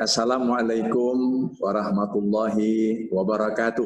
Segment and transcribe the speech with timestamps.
[0.00, 3.84] Assalamualaikum warahmatullahi wabarakatuh.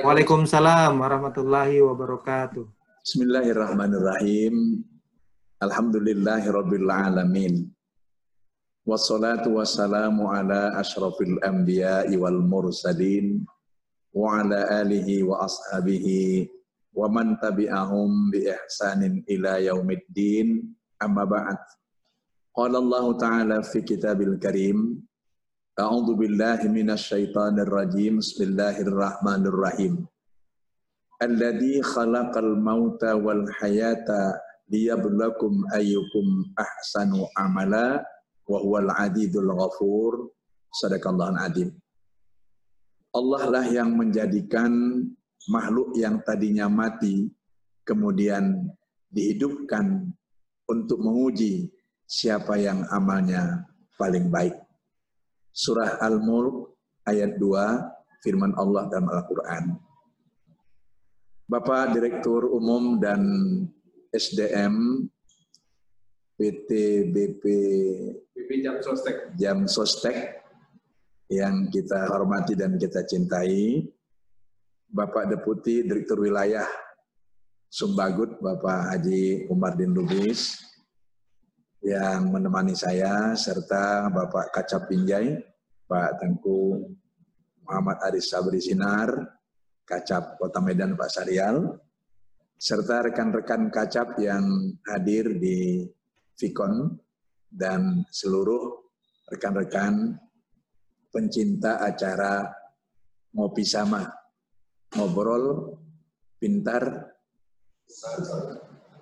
[0.00, 2.64] Waalaikumsalam warahmatullahi wabarakatuh.
[3.04, 4.80] Bismillahirrahmanirrahim.
[5.60, 7.68] Alhamdulillahirabbil alamin.
[8.88, 13.44] Wassalatu wassalamu ala asyrafil anbiya'i wal mursalin
[14.16, 16.48] wa ala alihi wa ashabihi
[16.96, 21.60] wa man tabi'ahum bi ihsanin ila yaumiddin amma ba'd.
[22.56, 25.04] Qala Allah Ta'ala fi kitabil karim
[25.78, 28.18] A'udzu billahi minasy syaithanir rajim.
[28.18, 30.10] Bismillahirrahmanirrahim.
[31.22, 38.02] Alladzi khalaqal mauta wal hayata liyabluwakum ayyukum ahsanu amala
[38.50, 40.34] wa huwal adidul ghafur.
[40.82, 41.70] Sadaqallahul adzim.
[43.14, 44.74] Allah lah yang menjadikan
[45.46, 47.30] makhluk yang tadinya mati
[47.86, 48.66] kemudian
[49.14, 50.10] dihidupkan
[50.66, 51.70] untuk menguji
[52.02, 53.62] siapa yang amalnya
[53.94, 54.58] paling baik
[55.58, 59.74] surah Al-Mulk ayat 2 firman Allah dalam Al-Quran.
[61.50, 63.26] Bapak Direktur Umum dan
[64.14, 65.02] SDM
[66.38, 66.70] PT
[67.10, 67.44] BP
[68.38, 70.38] BP Jam Sostek Jam Sostek
[71.28, 73.84] yang kita hormati dan kita cintai,
[74.88, 76.64] Bapak Deputi Direktur Wilayah
[77.68, 80.56] Sumbagut, Bapak Haji Umar Din Lubis,
[81.84, 85.36] yang menemani saya, serta Bapak Kacap Pinjai,
[85.88, 86.84] Pak Tengku
[87.64, 89.08] Muhammad Aris Sabri Sinar,
[89.88, 91.64] Kacap Kota Medan Pak Sarial,
[92.60, 94.44] serta rekan-rekan Kacap yang
[94.84, 95.88] hadir di
[96.36, 96.92] Vikon
[97.48, 98.92] dan seluruh
[99.32, 100.12] rekan-rekan
[101.08, 102.44] pencinta acara
[103.32, 104.04] Ngopi Sama,
[104.92, 105.72] Ngobrol
[106.36, 106.84] Pintar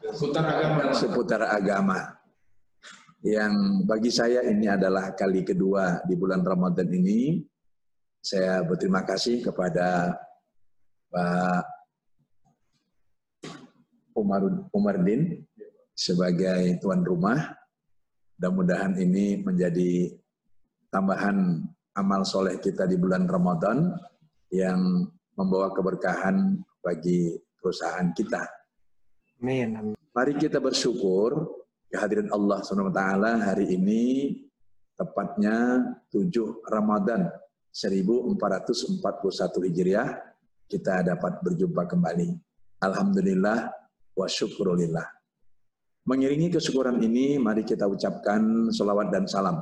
[0.06, 0.94] Seputar agama.
[0.94, 2.15] Seputar agama
[3.26, 7.42] yang bagi saya ini adalah kali kedua di bulan Ramadan ini.
[8.22, 10.14] Saya berterima kasih kepada
[11.10, 11.64] Pak
[14.14, 15.42] Umar Umardin
[15.90, 17.50] sebagai tuan rumah.
[18.38, 20.14] Mudah-mudahan ini menjadi
[20.94, 21.66] tambahan
[21.98, 23.90] amal soleh kita di bulan Ramadan
[24.54, 28.46] yang membawa keberkahan bagi perusahaan kita.
[29.42, 29.98] Amin.
[30.14, 33.02] Mari kita bersyukur kehadiran Allah SWT
[33.42, 34.02] hari ini
[34.96, 36.32] tepatnya 7
[36.66, 37.28] Ramadan
[37.70, 40.08] 1441 Hijriah
[40.66, 42.34] kita dapat berjumpa kembali.
[42.82, 43.70] Alhamdulillah
[44.16, 45.06] wa syukurulillah.
[46.06, 49.58] Mengiringi kesyukuran ini, mari kita ucapkan salawat dan salam.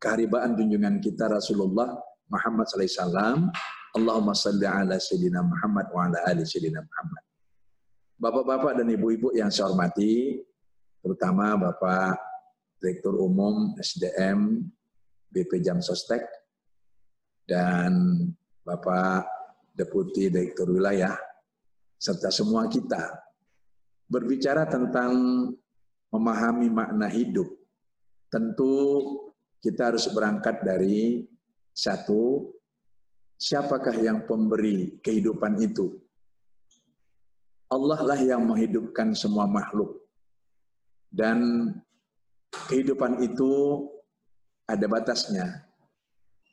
[0.00, 1.92] Keharibaan junjungan kita Rasulullah
[2.32, 3.52] Muhammad SAW.
[3.92, 7.22] Allahumma salli ala Sayyidina Muhammad wa ala ali Sayyidina Muhammad.
[8.16, 10.40] Bapak-bapak dan ibu-ibu yang saya hormati,
[11.02, 12.16] terutama Bapak
[12.78, 14.62] Direktur Umum SDM
[15.28, 16.22] BP Jam Sostek
[17.44, 18.24] dan
[18.62, 19.26] Bapak
[19.74, 21.18] Deputi Direktur Wilayah
[21.98, 23.22] serta semua kita
[24.10, 25.12] berbicara tentang
[26.12, 27.48] memahami makna hidup.
[28.28, 28.74] Tentu
[29.62, 31.24] kita harus berangkat dari
[31.72, 32.52] satu,
[33.40, 35.96] siapakah yang pemberi kehidupan itu?
[37.72, 40.01] Allah lah yang menghidupkan semua makhluk.
[41.12, 41.68] Dan
[42.72, 43.84] kehidupan itu
[44.64, 45.68] ada batasnya.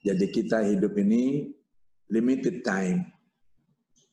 [0.03, 1.47] Jadi kita hidup ini
[2.11, 3.07] limited time.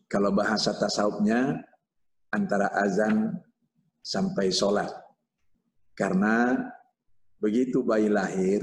[0.06, 1.66] Kalau bahasa tasawufnya
[2.30, 3.42] antara azan
[4.06, 4.86] sampai sholat.
[5.98, 6.54] Karena
[7.42, 8.62] begitu bayi lahir,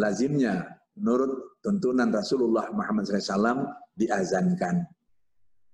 [0.00, 0.64] lazimnya
[0.96, 3.68] menurut tuntunan Rasulullah Muhammad SAW
[3.98, 4.86] diazankan.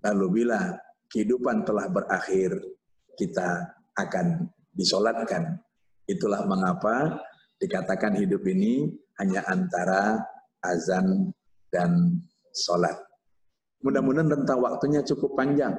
[0.03, 0.75] Lalu bila
[1.06, 2.59] kehidupan telah berakhir,
[3.15, 5.60] kita akan disolatkan.
[6.09, 7.21] Itulah mengapa
[7.62, 8.91] dikatakan hidup ini
[9.22, 10.19] hanya antara
[10.65, 11.31] azan
[11.71, 12.19] dan
[12.50, 12.97] sholat.
[13.82, 15.75] Mudah-mudahan rentang waktunya cukup panjang.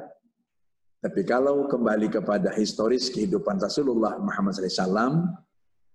[1.04, 5.28] Tapi kalau kembali kepada historis kehidupan Rasulullah Muhammad SAW,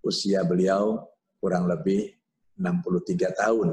[0.05, 1.01] usia beliau
[1.41, 2.13] kurang lebih
[2.61, 3.69] 63 tahun.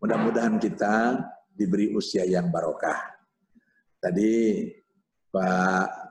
[0.00, 1.20] Mudah-mudahan kita
[1.52, 2.96] diberi usia yang barokah.
[4.00, 4.64] Tadi
[5.28, 6.09] Pak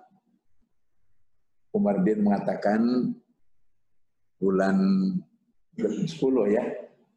[1.69, 3.13] Umardin mengatakan
[4.41, 4.77] bulan
[5.77, 6.09] 10
[6.49, 6.65] ya.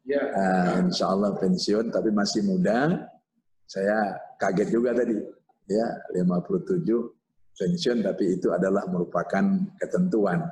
[0.03, 0.23] Ya.
[0.35, 3.07] Uh, insya Allah pensiun, tapi masih muda.
[3.63, 5.15] Saya kaget juga tadi,
[5.71, 6.83] ya 57
[7.55, 9.43] pensiun, tapi itu adalah merupakan
[9.79, 10.43] ketentuan.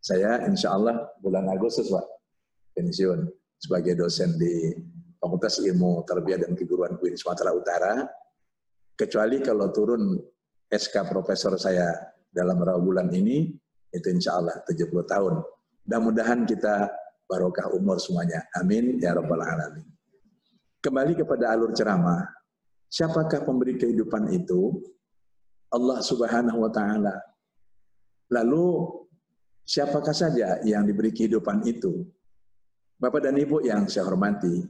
[0.00, 2.06] Saya insya Allah bulan Agustus Pak
[2.72, 3.26] pensiun
[3.60, 4.72] sebagai dosen di
[5.16, 8.06] Fakultas Ilmu Tarbiyah dan Keguruan UIN Sumatera Utara.
[8.96, 10.16] Kecuali kalau turun
[10.70, 13.48] SK Profesor saya dalam bulan ini
[13.88, 15.40] itu insya Allah 70 tahun.
[15.88, 16.92] Mudah-mudahan kita
[17.24, 18.44] barokah umur semuanya.
[18.52, 19.88] Amin ya rabbal alamin.
[20.84, 22.22] Kembali kepada alur ceramah.
[22.86, 24.84] Siapakah pemberi kehidupan itu?
[25.72, 27.16] Allah Subhanahu wa taala.
[28.30, 28.86] Lalu
[29.66, 32.06] siapakah saja yang diberi kehidupan itu?
[32.96, 34.64] Bapak dan Ibu yang saya hormati,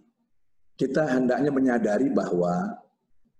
[0.75, 2.75] kita hendaknya menyadari bahwa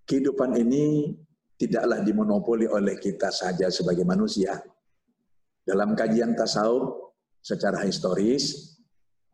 [0.07, 1.17] kehidupan ini
[1.57, 4.61] tidaklah dimonopoli oleh kita saja sebagai manusia.
[5.65, 8.77] Dalam kajian tasawuf secara historis,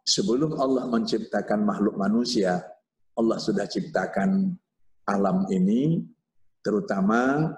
[0.08, 2.64] sebelum Allah menciptakan makhluk manusia,
[3.14, 4.56] Allah sudah ciptakan
[5.06, 6.02] alam ini,
[6.64, 7.52] terutama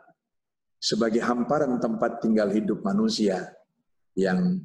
[0.82, 3.54] sebagai hamparan tempat tinggal hidup manusia
[4.18, 4.60] yang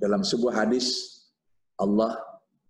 [0.00, 1.20] dalam sebuah hadis
[1.78, 2.16] Allah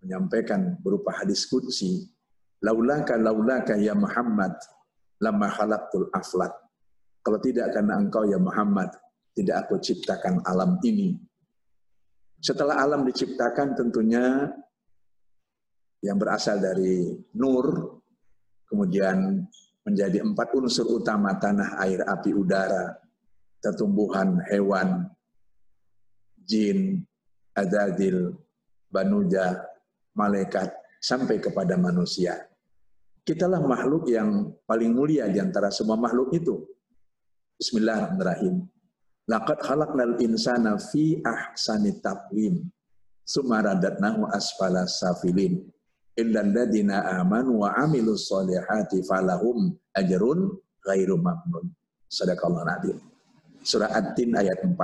[0.04, 2.12] menyampaikan berupa hadis kudsi,
[2.60, 4.52] laulaka laulaka ya Muhammad
[5.20, 6.52] lama khalaqtul aflat.
[7.24, 8.92] Kalau tidak karena engkau ya Muhammad,
[9.32, 11.16] tidak aku ciptakan alam ini.
[12.44, 14.52] Setelah alam diciptakan tentunya
[16.04, 17.96] yang berasal dari nur,
[18.68, 19.40] kemudian
[19.88, 22.92] menjadi empat unsur utama tanah, air, api, udara,
[23.64, 25.08] tertumbuhan, hewan,
[26.44, 27.00] jin,
[27.56, 28.36] adadil,
[28.92, 29.64] banuja,
[30.12, 30.68] malaikat,
[31.00, 32.44] sampai kepada manusia.
[33.24, 36.60] Kitalah makhluk yang paling mulia di antara semua makhluk itu.
[37.54, 38.66] Bismillahirrahmanirrahim.
[39.30, 42.66] Laqad khalaqnal insana fi ahsani taqwim.
[43.22, 45.62] Sumaradatnahu asfala safilin
[46.18, 50.50] illal ladina amanu wa amilus solihati falahum ajrun
[50.82, 51.70] ghairu mamnun.
[52.10, 52.90] Sadaqallahu nabi.
[53.62, 54.74] Surah At-Tin ayat 4.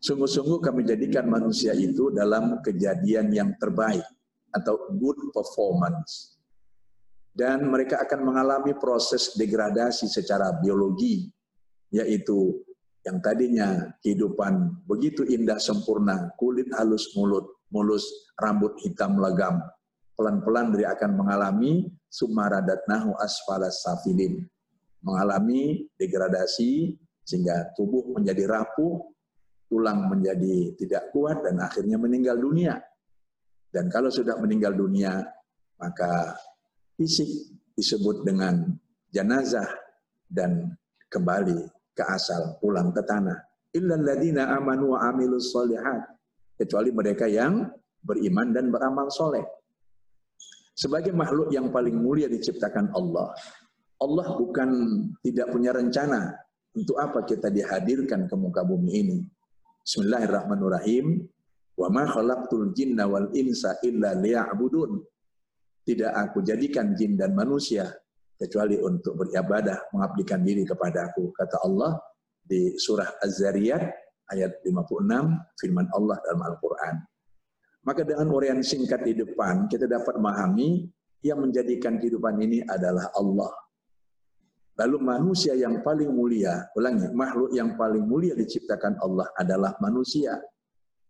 [0.00, 4.04] Sungguh-sungguh kami jadikan manusia itu dalam kejadian yang terbaik
[4.48, 6.40] atau good performance.
[7.36, 11.35] Dan mereka akan mengalami proses degradasi secara biologi,
[11.90, 12.66] yaitu
[13.06, 18.02] yang tadinya kehidupan begitu indah sempurna, kulit halus mulut, mulus,
[18.42, 19.62] rambut hitam legam,
[20.18, 24.42] pelan-pelan dia akan mengalami sumaradatnahu asfala safilin.
[25.06, 29.06] Mengalami degradasi sehingga tubuh menjadi rapuh,
[29.70, 32.74] tulang menjadi tidak kuat dan akhirnya meninggal dunia.
[33.70, 35.22] Dan kalau sudah meninggal dunia,
[35.78, 36.34] maka
[36.98, 37.28] fisik
[37.76, 38.66] disebut dengan
[39.12, 39.68] jenazah
[40.26, 40.74] dan
[41.12, 43.40] kembali ke asal, pulang ke tanah.
[43.72, 46.04] Illal ladina amanu wa amilus solihat.
[46.60, 47.68] Kecuali mereka yang
[48.04, 49.44] beriman dan beramal soleh.
[50.76, 53.32] Sebagai makhluk yang paling mulia diciptakan Allah,
[53.96, 54.68] Allah bukan
[55.24, 56.36] tidak punya rencana
[56.76, 59.18] untuk apa kita dihadirkan ke muka bumi ini.
[59.84, 61.24] Bismillahirrahmanirrahim.
[61.76, 65.00] Wa ma khalaqtul jinna wal insa illa liya'budun.
[65.84, 67.88] Tidak aku jadikan jin dan manusia
[68.36, 71.32] kecuali untuk beribadah, mengabdikan diri kepada aku.
[71.32, 71.96] Kata Allah
[72.44, 73.82] di surah Az-Zariyat
[74.32, 76.96] ayat 56 firman Allah dalam Al-Qur'an.
[77.86, 80.90] Maka dengan uraian singkat di depan, kita dapat memahami
[81.22, 83.50] yang menjadikan kehidupan ini adalah Allah.
[84.76, 90.36] Lalu manusia yang paling mulia, ulangi, makhluk yang paling mulia diciptakan Allah adalah manusia.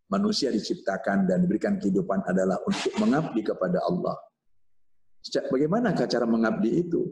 [0.07, 4.15] Manusia diciptakan dan diberikan kehidupan adalah untuk mengabdi kepada Allah.
[5.51, 7.11] Bagaimana cara mengabdi itu?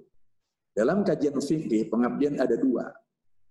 [0.75, 2.91] Dalam kajian fikih, pengabdian ada dua.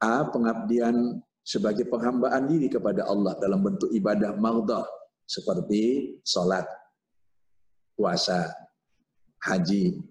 [0.04, 4.84] A, pengabdian sebagai penghambaan diri kepada Allah dalam bentuk ibadah maghdah,
[5.24, 6.68] seperti sholat,
[7.96, 8.52] puasa,
[9.40, 10.04] haji,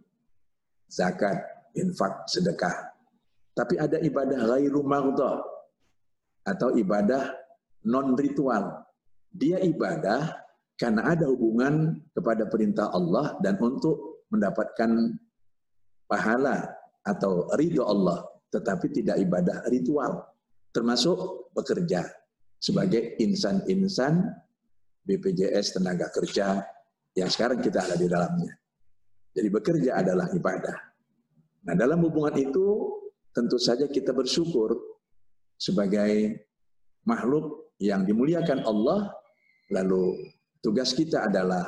[0.88, 1.36] zakat,
[1.76, 2.92] infak, sedekah.
[3.52, 5.44] Tapi ada ibadah ghairu maghdah
[6.48, 7.32] atau ibadah
[7.84, 8.88] non ritual.
[9.32, 10.32] Dia ibadah
[10.76, 15.12] karena ada hubungan kepada perintah Allah dan untuk mendapatkan
[16.08, 16.72] pahala
[17.04, 20.24] atau ridho Allah, tetapi tidak ibadah ritual,
[20.72, 22.08] termasuk bekerja
[22.56, 24.24] sebagai insan-insan
[25.04, 26.62] BPJS tenaga kerja
[27.12, 28.52] yang sekarang kita ada di dalamnya.
[29.32, 30.76] Jadi bekerja adalah ibadah.
[31.68, 32.96] Nah dalam hubungan itu
[33.32, 34.76] tentu saja kita bersyukur
[35.56, 36.44] sebagai
[37.08, 39.10] makhluk yang dimuliakan Allah,
[39.74, 40.30] lalu
[40.62, 41.66] tugas kita adalah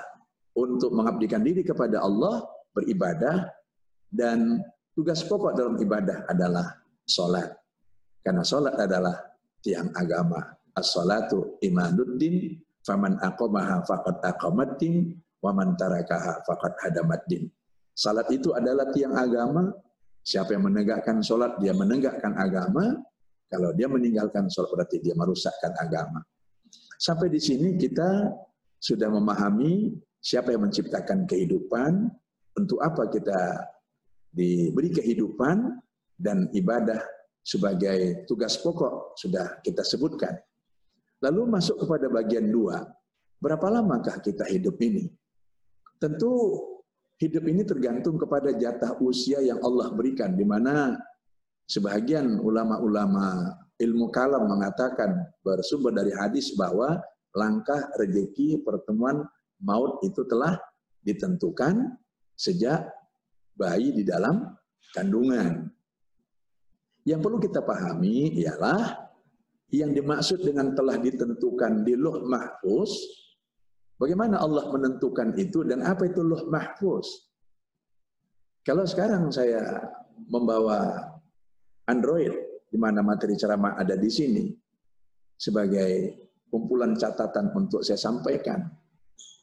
[0.55, 3.49] untuk mengabdikan diri kepada Allah, beribadah,
[4.11, 4.61] dan
[4.93, 6.75] tugas pokok dalam ibadah adalah
[7.07, 7.55] sholat.
[8.21, 9.15] Karena sholat adalah
[9.63, 10.43] tiang agama.
[10.75, 17.49] As-salatu imanuddin Faman aqamaha faqad aqamaddin wa man tarakaha faqad hadamaddin.
[17.97, 19.73] Salat itu adalah tiang agama.
[20.21, 23.01] Siapa yang menegakkan salat dia menegakkan agama.
[23.49, 26.21] Kalau dia meninggalkan salat berarti dia merusakkan agama.
[27.01, 28.29] Sampai di sini kita
[28.77, 32.13] sudah memahami siapa yang menciptakan kehidupan,
[32.59, 33.39] untuk apa kita
[34.35, 35.79] diberi kehidupan
[36.19, 37.03] dan ibadah
[37.45, 40.35] sebagai tugas pokok sudah kita sebutkan.
[41.23, 42.83] Lalu masuk kepada bagian dua.
[43.45, 45.05] berapa lamakah kita hidup ini?
[46.01, 46.33] Tentu
[47.21, 50.97] hidup ini tergantung kepada jatah usia yang Allah berikan, di mana
[51.69, 57.05] sebagian ulama-ulama ilmu kalam mengatakan bersumber dari hadis bahwa
[57.37, 59.29] langkah rezeki pertemuan
[59.61, 60.57] maut itu telah
[61.05, 61.93] ditentukan
[62.35, 62.85] sejak
[63.55, 64.45] bayi di dalam
[64.95, 65.71] kandungan.
[67.05, 69.05] Yang perlu kita pahami ialah
[69.75, 72.95] yang dimaksud dengan telah ditentukan di luh mahfuz,
[73.99, 77.07] bagaimana Allah menentukan itu dan apa itu luh mahfuz?
[78.65, 79.85] Kalau sekarang saya
[80.31, 81.11] membawa
[81.85, 82.33] Android,
[82.73, 84.49] di mana materi ceramah ada di sini,
[85.37, 86.17] sebagai
[86.49, 88.65] kumpulan catatan untuk saya sampaikan.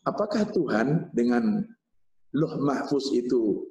[0.01, 1.61] Apakah Tuhan dengan
[2.35, 3.67] luh mahfuz itu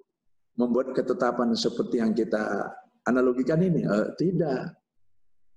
[0.57, 2.69] membuat ketetapan seperti yang kita
[3.09, 3.85] analogikan ini?
[3.85, 4.77] Uh, tidak.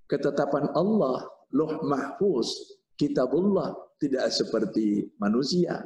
[0.07, 5.83] Ketetapan Allah, loh mahfuz, kitabullah, tidak seperti manusia.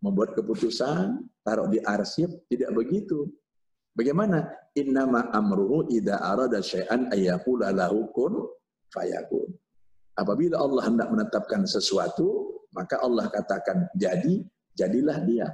[0.00, 3.28] Membuat keputusan, taruh di arsip, tidak begitu.
[3.92, 4.48] Bagaimana?
[4.72, 8.48] Innama amruhu idha arada syai'an ayyakula lahu kun
[8.88, 9.50] fayakun.
[10.16, 14.40] Apabila Allah hendak menetapkan sesuatu, maka Allah katakan jadi,
[14.78, 15.48] jadilah dia.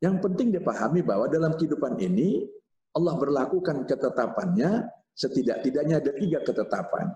[0.00, 2.44] Yang penting dipahami bahwa dalam kehidupan ini
[2.92, 7.12] Allah berlakukan ketetapannya setidak-tidaknya ada tiga ketetapan.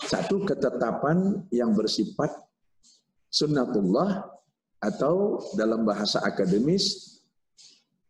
[0.00, 2.30] Satu ketetapan yang bersifat
[3.30, 4.26] sunnatullah
[4.80, 7.18] atau dalam bahasa akademis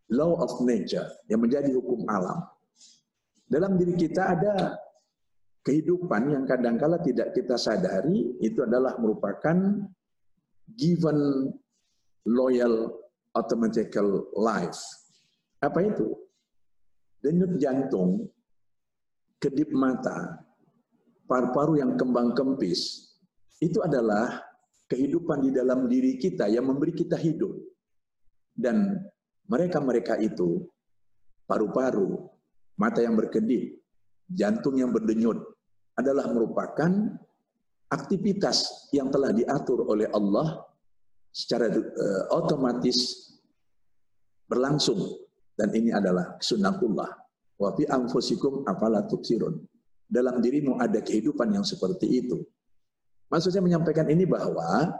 [0.08, 2.46] law of nature yang menjadi hukum alam.
[3.50, 4.54] Dalam diri kita ada
[5.66, 9.56] kehidupan yang kadangkala tidak kita sadari itu adalah merupakan
[10.78, 11.50] given
[12.24, 12.99] loyal
[13.36, 14.78] automatical life.
[15.60, 16.20] Apa itu?
[17.20, 18.26] denyut jantung,
[19.36, 20.40] kedip mata,
[21.28, 23.12] paru-paru yang kembang kempis,
[23.60, 24.40] itu adalah
[24.88, 27.52] kehidupan di dalam diri kita yang memberi kita hidup.
[28.56, 28.98] Dan
[29.46, 30.64] mereka-mereka itu,
[31.44, 32.28] paru-paru,
[32.80, 33.78] mata yang berkedip,
[34.32, 35.38] jantung yang berdenyut,
[35.94, 36.90] adalah merupakan
[37.92, 40.64] aktivitas yang telah diatur oleh Allah
[41.30, 43.30] secara uh, otomatis
[44.50, 44.98] berlangsung
[45.54, 47.10] dan ini adalah sunnatullah.
[47.60, 49.60] Wa fi anfusikum afala tubsirun.
[50.10, 52.40] Dalam dirimu ada kehidupan yang seperti itu.
[53.30, 54.90] Maksud saya menyampaikan ini bahwa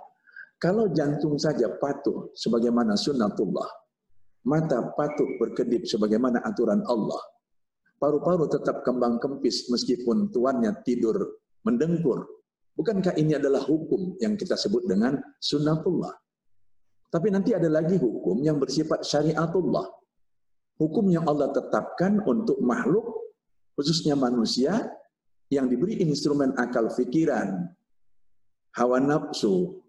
[0.61, 3.67] kalau jantung saja patuh sebagaimana sunnatullah,
[4.47, 7.19] mata patuh berkedip sebagaimana aturan Allah,
[7.99, 12.23] paru-paru tetap kembang kempis meskipun tuannya tidur mendengkur.
[12.75, 16.15] Bukankah ini adalah hukum yang kita sebut dengan sunnatullah?
[17.11, 20.01] Tapi nanti ada lagi hukum yang bersifat syariatullah
[20.81, 23.05] hukum yang Allah tetapkan untuk makhluk,
[23.77, 24.89] khususnya manusia,
[25.53, 27.69] yang diberi instrumen akal fikiran,
[28.73, 29.85] hawa nafsu,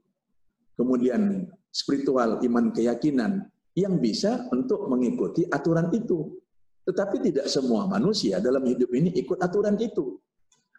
[0.75, 6.35] kemudian spiritual, iman keyakinan, yang bisa untuk mengikuti aturan itu.
[6.83, 10.19] Tetapi tidak semua manusia dalam hidup ini ikut aturan itu.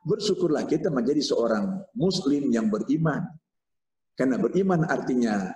[0.03, 3.23] Bersyukurlah kita menjadi seorang muslim yang beriman.
[4.19, 5.51] Karena beriman artinya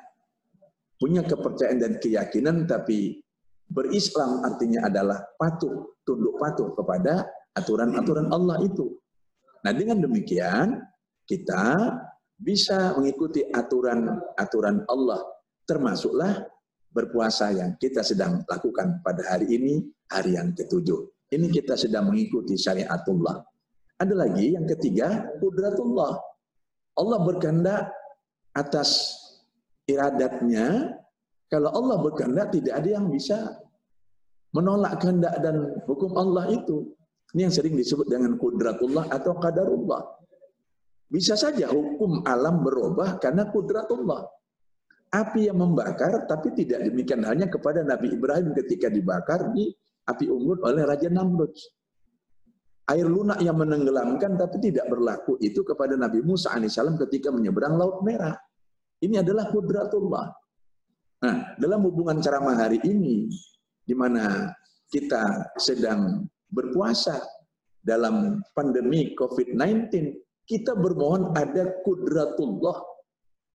[0.97, 3.21] punya kepercayaan dan keyakinan, tapi
[3.67, 7.27] Berislam artinya adalah patuh, tunduk patuh kepada
[7.59, 8.95] aturan-aturan Allah itu.
[9.67, 10.79] Nah dengan demikian
[11.27, 11.91] kita
[12.39, 15.19] bisa mengikuti aturan-aturan Allah
[15.67, 16.47] termasuklah
[16.95, 21.27] berpuasa yang kita sedang lakukan pada hari ini, hari yang ketujuh.
[21.27, 23.43] Ini kita sedang mengikuti syariatullah.
[23.97, 26.21] Ada lagi yang ketiga, kudratullah.
[26.97, 27.93] Allah berkehendak
[28.57, 29.17] atas
[29.89, 30.97] iradatnya
[31.47, 33.57] kalau Allah berkehendak tidak ada yang bisa
[34.51, 36.93] menolak kehendak dan hukum Allah itu.
[37.37, 40.03] Ini yang sering disebut dengan kudratullah atau qadarullah.
[41.07, 44.27] Bisa saja hukum alam berubah karena kudratullah.
[45.15, 49.71] Api yang membakar tapi tidak demikian hanya kepada Nabi Ibrahim ketika dibakar di
[50.03, 51.55] api unggun oleh Raja Namrud.
[52.87, 58.07] Air lunak yang menenggelamkan tapi tidak berlaku itu kepada Nabi Musa alaihissalam ketika menyeberang Laut
[58.07, 58.39] Merah.
[59.03, 60.31] Ini adalah kudratullah.
[61.27, 63.27] Nah, dalam hubungan ceramah hari ini,
[63.83, 64.55] di mana
[64.87, 67.19] kita sedang berpuasa
[67.83, 69.91] dalam pandemi COVID-19,
[70.47, 72.79] kita bermohon ada kudratullah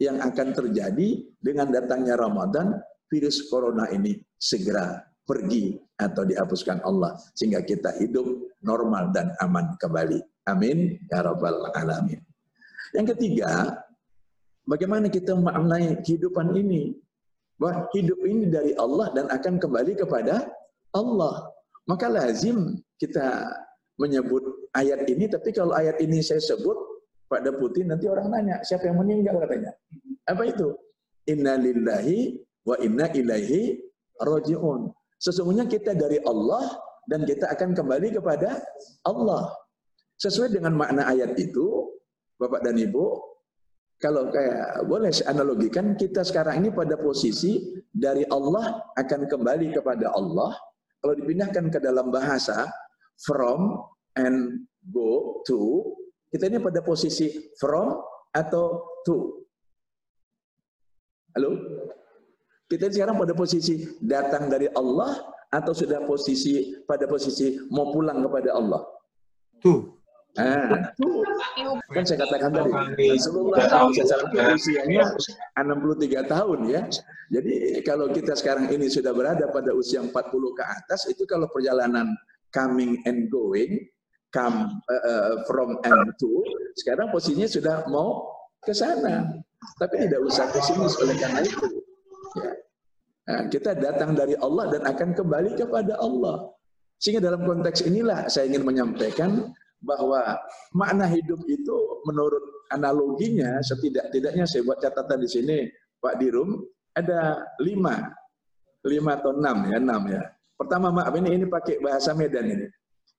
[0.01, 2.75] yang akan terjadi dengan datangnya Ramadan,
[3.07, 8.25] virus corona ini segera pergi atau dihapuskan Allah sehingga kita hidup
[8.65, 10.17] normal dan aman kembali.
[10.49, 12.17] Amin ya rabbal alamin.
[12.97, 13.77] Yang ketiga,
[14.65, 16.97] bagaimana kita memaknai kehidupan ini?
[17.61, 20.49] bahwa hidup ini dari Allah dan akan kembali kepada
[20.97, 21.45] Allah.
[21.85, 23.45] Maka lazim kita
[24.01, 24.41] menyebut
[24.73, 26.73] ayat ini, tapi kalau ayat ini saya sebut,
[27.29, 29.77] Pak Deputi nanti orang nanya, siapa yang meninggal katanya.
[30.25, 30.73] Apa itu?
[31.29, 32.33] inna lillahi
[32.65, 33.77] wa inna ilaihi
[34.17, 34.89] roji'un.
[35.21, 36.65] Sesungguhnya kita dari Allah
[37.05, 38.57] dan kita akan kembali kepada
[39.05, 39.53] Allah.
[40.17, 41.93] Sesuai dengan makna ayat itu,
[42.41, 43.05] Bapak dan Ibu,
[44.01, 50.57] kalau kayak boleh analogikan kita sekarang ini pada posisi dari Allah akan kembali kepada Allah.
[51.01, 52.65] Kalau dipindahkan ke dalam bahasa
[53.21, 53.77] from
[54.17, 55.85] and go to,
[56.33, 57.29] kita ini pada posisi
[57.61, 58.01] from
[58.33, 59.45] atau to.
[61.37, 61.51] Halo?
[62.71, 65.19] Kita sekarang pada posisi datang dari Allah
[65.51, 68.79] atau sudah posisi pada posisi mau pulang kepada Allah?
[69.59, 69.99] Tuh.
[70.39, 71.11] Nah, itu
[71.91, 72.71] kan saya katakan tadi,
[73.11, 75.03] Rasulullah SAW usianya
[75.59, 76.87] 63 tahun ya.
[77.35, 80.15] Jadi kalau kita sekarang ini sudah berada pada usia 40
[80.55, 82.15] ke atas, itu kalau perjalanan
[82.55, 83.83] coming and going,
[84.31, 86.31] come uh, from and to,
[86.79, 88.31] sekarang posisinya sudah mau
[88.63, 89.27] ke sana.
[89.83, 91.67] Tapi tidak usah ke sini oleh karena itu.
[92.39, 92.60] Ya.
[93.31, 96.51] Nah, kita datang dari Allah dan akan kembali kepada Allah.
[96.99, 99.47] Sehingga dalam konteks inilah saya ingin menyampaikan
[99.79, 100.35] bahwa
[100.75, 105.57] makna hidup itu menurut analoginya setidak-tidaknya saya buat catatan di sini
[106.03, 106.59] Pak Dirum
[106.91, 108.11] ada lima.
[108.83, 110.21] Lima atau enam ya enam ya.
[110.59, 112.67] Pertama maaf ini ini pakai bahasa Medan ini.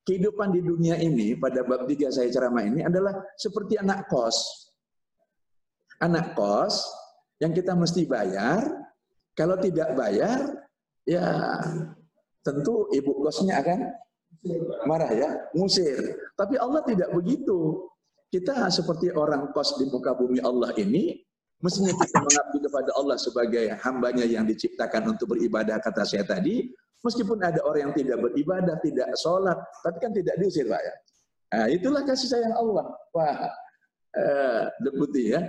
[0.05, 4.37] Kehidupan di dunia ini pada bab tiga saya ceramah ini adalah seperti anak kos.
[6.05, 6.85] Anak kos
[7.41, 8.61] yang kita mesti bayar
[9.33, 10.69] kalau tidak bayar
[11.09, 11.59] ya
[12.43, 13.79] tentu ibu kosnya akan
[14.89, 16.19] marah ya, ngusir.
[16.35, 17.87] Tapi Allah tidak begitu.
[18.33, 21.21] Kita seperti orang kos di muka bumi Allah ini,
[21.61, 26.73] mestinya kita mengabdi kepada Allah sebagai hambanya yang diciptakan untuk beribadah, kata saya tadi,
[27.05, 30.95] meskipun ada orang yang tidak beribadah, tidak sholat, tapi kan tidak diusir Pak ya.
[31.53, 32.89] Nah, itulah kasih sayang Allah.
[33.13, 33.53] Wah,
[34.17, 35.45] eh, deputi ya.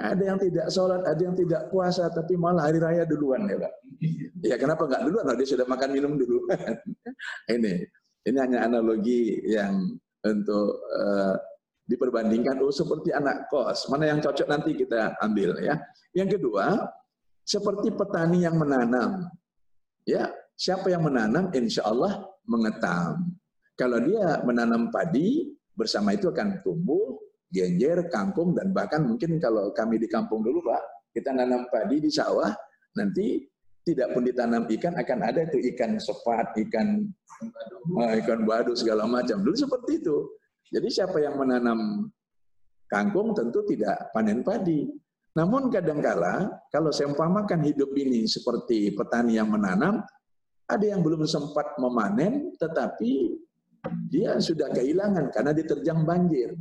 [0.00, 3.72] Ada yang tidak sholat, ada yang tidak puasa, tapi malah hari raya duluan ya Pak.
[4.40, 5.36] Ya kenapa nggak duluan?
[5.36, 6.48] Dia sudah makan minum dulu.
[7.52, 7.84] Ini
[8.24, 11.34] ini hanya analogi yang untuk uh,
[11.88, 13.88] diperbandingkan oh seperti anak kos.
[13.88, 15.80] Mana yang cocok nanti kita ambil ya.
[16.12, 16.84] Yang kedua,
[17.48, 19.24] seperti petani yang menanam.
[20.04, 23.32] Ya, siapa yang menanam insya Allah mengetam.
[23.74, 27.16] Kalau dia menanam padi, bersama itu akan tumbuh
[27.50, 30.82] genjer, kangkung, dan bahkan mungkin kalau kami di kampung dulu Pak,
[31.14, 32.54] kita nanam padi di sawah,
[32.94, 33.42] nanti
[33.82, 37.10] tidak pun ditanam ikan akan ada itu ikan sepat, ikan
[37.96, 39.42] uh, ikan badu segala macam.
[39.42, 40.16] Dulu seperti itu.
[40.70, 42.06] Jadi siapa yang menanam
[42.86, 44.86] kangkung tentu tidak panen padi.
[45.34, 50.02] Namun kadangkala kalau saya umpamakan hidup ini seperti petani yang menanam,
[50.70, 53.38] ada yang belum sempat memanen tetapi
[54.10, 56.54] dia sudah kehilangan karena diterjang banjir.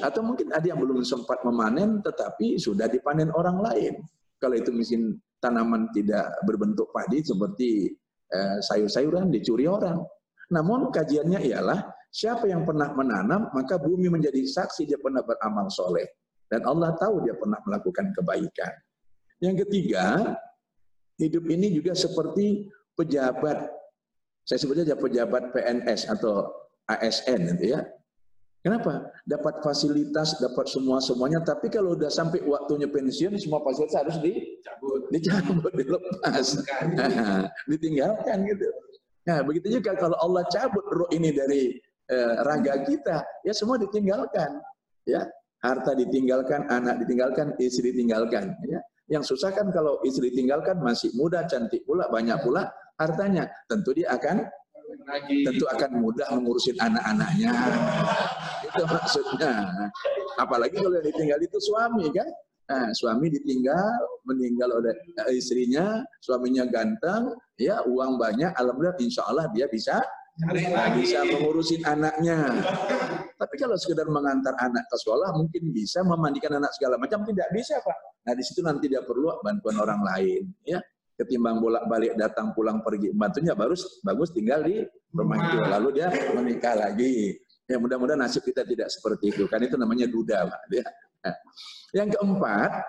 [0.00, 3.94] Atau mungkin ada yang belum sempat memanen tetapi sudah dipanen orang lain.
[4.40, 7.92] Kalau itu mungkin tanaman tidak berbentuk padi seperti
[8.32, 10.00] eh, sayur-sayuran dicuri orang.
[10.48, 16.04] Namun kajiannya ialah siapa yang pernah menanam maka bumi menjadi saksi dia pernah beramal soleh
[16.52, 18.72] dan Allah tahu dia pernah melakukan kebaikan.
[19.40, 20.36] Yang ketiga,
[21.16, 23.72] hidup ini juga seperti pejabat,
[24.44, 26.52] saya sebut saja pejabat PNS atau
[26.86, 27.80] ASN, gitu ya.
[28.62, 29.10] Kenapa?
[29.26, 35.02] Dapat fasilitas, dapat semua semuanya, tapi kalau udah sampai waktunya pensiun, semua fasilitas harus dicabut,
[35.10, 36.62] dicabut, dilepas,
[37.70, 38.70] ditinggalkan gitu.
[39.26, 41.74] Nah, begitu juga kalau Allah cabut roh ini dari
[42.06, 44.62] eh, raga kita, ya semua ditinggalkan,
[45.10, 45.26] ya
[45.58, 48.78] harta ditinggalkan, anak ditinggalkan, istri ditinggalkan, ya.
[49.10, 54.14] Yang susah kan kalau istri ditinggalkan masih muda, cantik pula, banyak pula hartanya, tentu dia
[54.14, 54.46] akan
[55.46, 57.52] tentu akan mudah mengurusin anak-anaknya.
[58.66, 59.52] Itu maksudnya.
[60.38, 62.28] Apalagi kalau yang ditinggal itu suami kan.
[62.72, 64.94] Nah, suami ditinggal, meninggal oleh
[65.34, 70.00] istrinya, suaminya ganteng, ya uang banyak, alhamdulillah insya Allah dia bisa
[70.96, 72.64] bisa mengurusin anaknya.
[73.36, 77.76] Tapi kalau sekedar mengantar anak ke sekolah, mungkin bisa memandikan anak segala macam, tidak bisa
[77.82, 77.98] Pak.
[78.24, 80.48] Nah di situ nanti dia perlu bantuan orang lain.
[80.64, 80.80] ya
[81.22, 83.14] ketimbang bolak-balik datang pulang pergi.
[83.14, 84.82] Bantunya baru bagus tinggal di
[85.14, 85.58] rumah itu.
[85.62, 87.38] Lalu dia menikah lagi.
[87.70, 90.62] Ya mudah-mudahan nasib kita tidak seperti itu kan itu namanya duda Pak.
[90.74, 90.86] Ya.
[91.94, 92.82] yang keempat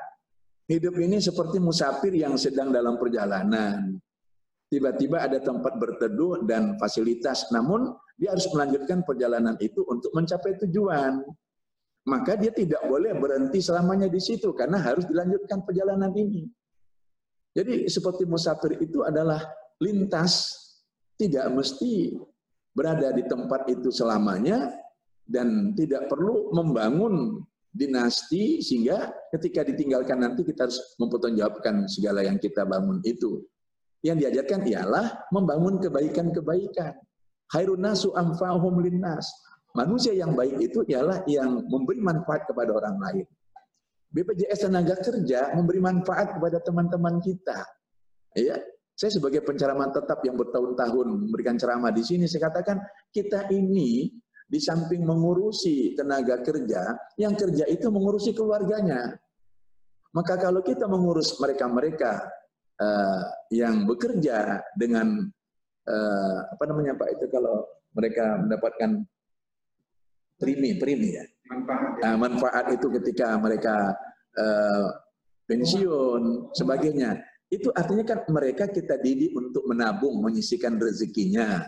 [0.66, 4.02] hidup ini seperti musafir yang sedang dalam perjalanan.
[4.74, 11.22] Tiba-tiba ada tempat berteduh dan fasilitas namun dia harus melanjutkan perjalanan itu untuk mencapai tujuan.
[12.10, 16.50] Maka dia tidak boleh berhenti selamanya di situ karena harus dilanjutkan perjalanan ini
[17.54, 19.46] jadi seperti musafir itu adalah
[19.78, 20.58] lintas,
[21.22, 22.18] tidak mesti
[22.74, 24.74] berada di tempat itu selamanya
[25.30, 32.66] dan tidak perlu membangun dinasti sehingga ketika ditinggalkan nanti kita harus mempertanggungjawabkan segala yang kita
[32.66, 33.46] bangun itu.
[34.04, 36.98] Yang diajarkan ialah membangun kebaikan-kebaikan.
[37.54, 39.30] Hairun nasu amfa'hum linnas.
[39.78, 43.26] Manusia yang baik itu ialah yang memberi manfaat kepada orang lain.
[44.14, 47.66] BPJS tenaga kerja memberi manfaat kepada teman-teman kita.
[48.38, 48.62] Ya,
[48.94, 52.78] saya sebagai penceramah tetap yang bertahun-tahun memberikan ceramah di sini, saya katakan
[53.10, 54.14] kita ini
[54.46, 59.18] di samping mengurusi tenaga kerja, yang kerja itu mengurusi keluarganya.
[60.14, 62.22] Maka kalau kita mengurus mereka-mereka
[62.78, 65.26] uh, yang bekerja dengan
[65.90, 67.66] uh, apa namanya Pak itu kalau
[67.98, 69.02] mereka mendapatkan
[70.38, 71.26] primi, primi ya.
[71.54, 71.92] Manfaat.
[72.02, 73.94] Uh, manfaat itu ketika mereka
[74.42, 74.90] uh,
[75.46, 77.22] pensiun, sebagainya.
[77.54, 81.62] Itu artinya kan mereka kita didik untuk menabung, menyisikan rezekinya.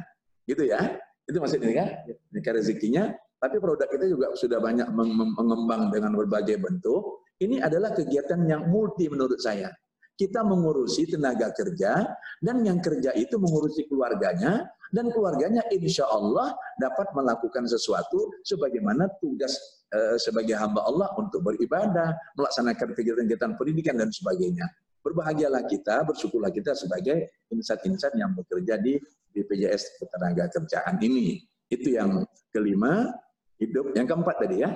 [0.50, 0.98] Gitu ya.
[1.30, 1.90] Itu maksudnya kan?
[2.34, 3.14] Mereka rezekinya.
[3.38, 4.90] Tapi produk kita juga sudah banyak
[5.38, 7.22] mengembang dengan berbagai bentuk.
[7.38, 9.70] Ini adalah kegiatan yang multi menurut saya.
[10.16, 12.08] Kita mengurusi tenaga kerja,
[12.40, 19.56] dan yang kerja itu mengurusi keluarganya, dan keluarganya insya Allah dapat melakukan sesuatu sebagaimana tugas
[19.90, 24.66] e, sebagai hamba Allah untuk beribadah, melaksanakan kegiatan-kegiatan pendidikan dan sebagainya.
[25.06, 28.98] Berbahagialah kita, bersyukurlah kita sebagai insan-insan yang bekerja di
[29.38, 31.46] BPJS ketenaga kerjaan ini.
[31.70, 33.14] Itu yang kelima,
[33.62, 33.94] hidup.
[33.94, 34.74] Yang keempat tadi ya.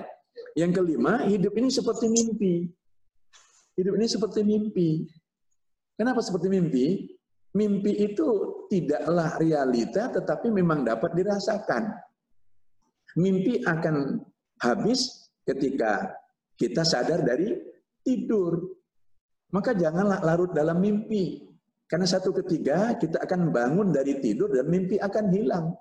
[0.54, 2.70] Yang kelima, hidup ini seperti mimpi.
[3.74, 4.90] Hidup ini seperti mimpi.
[5.98, 6.86] Kenapa seperti mimpi?
[7.50, 8.28] Mimpi itu
[8.70, 11.90] tidaklah realita, tetapi memang dapat dirasakan.
[13.18, 14.22] Mimpi akan
[14.62, 16.14] habis ketika
[16.54, 17.58] kita sadar dari
[18.06, 18.54] tidur.
[19.50, 21.42] Maka janganlah larut dalam mimpi.
[21.90, 25.74] Karena satu ketiga kita akan bangun dari tidur dan mimpi akan hilang.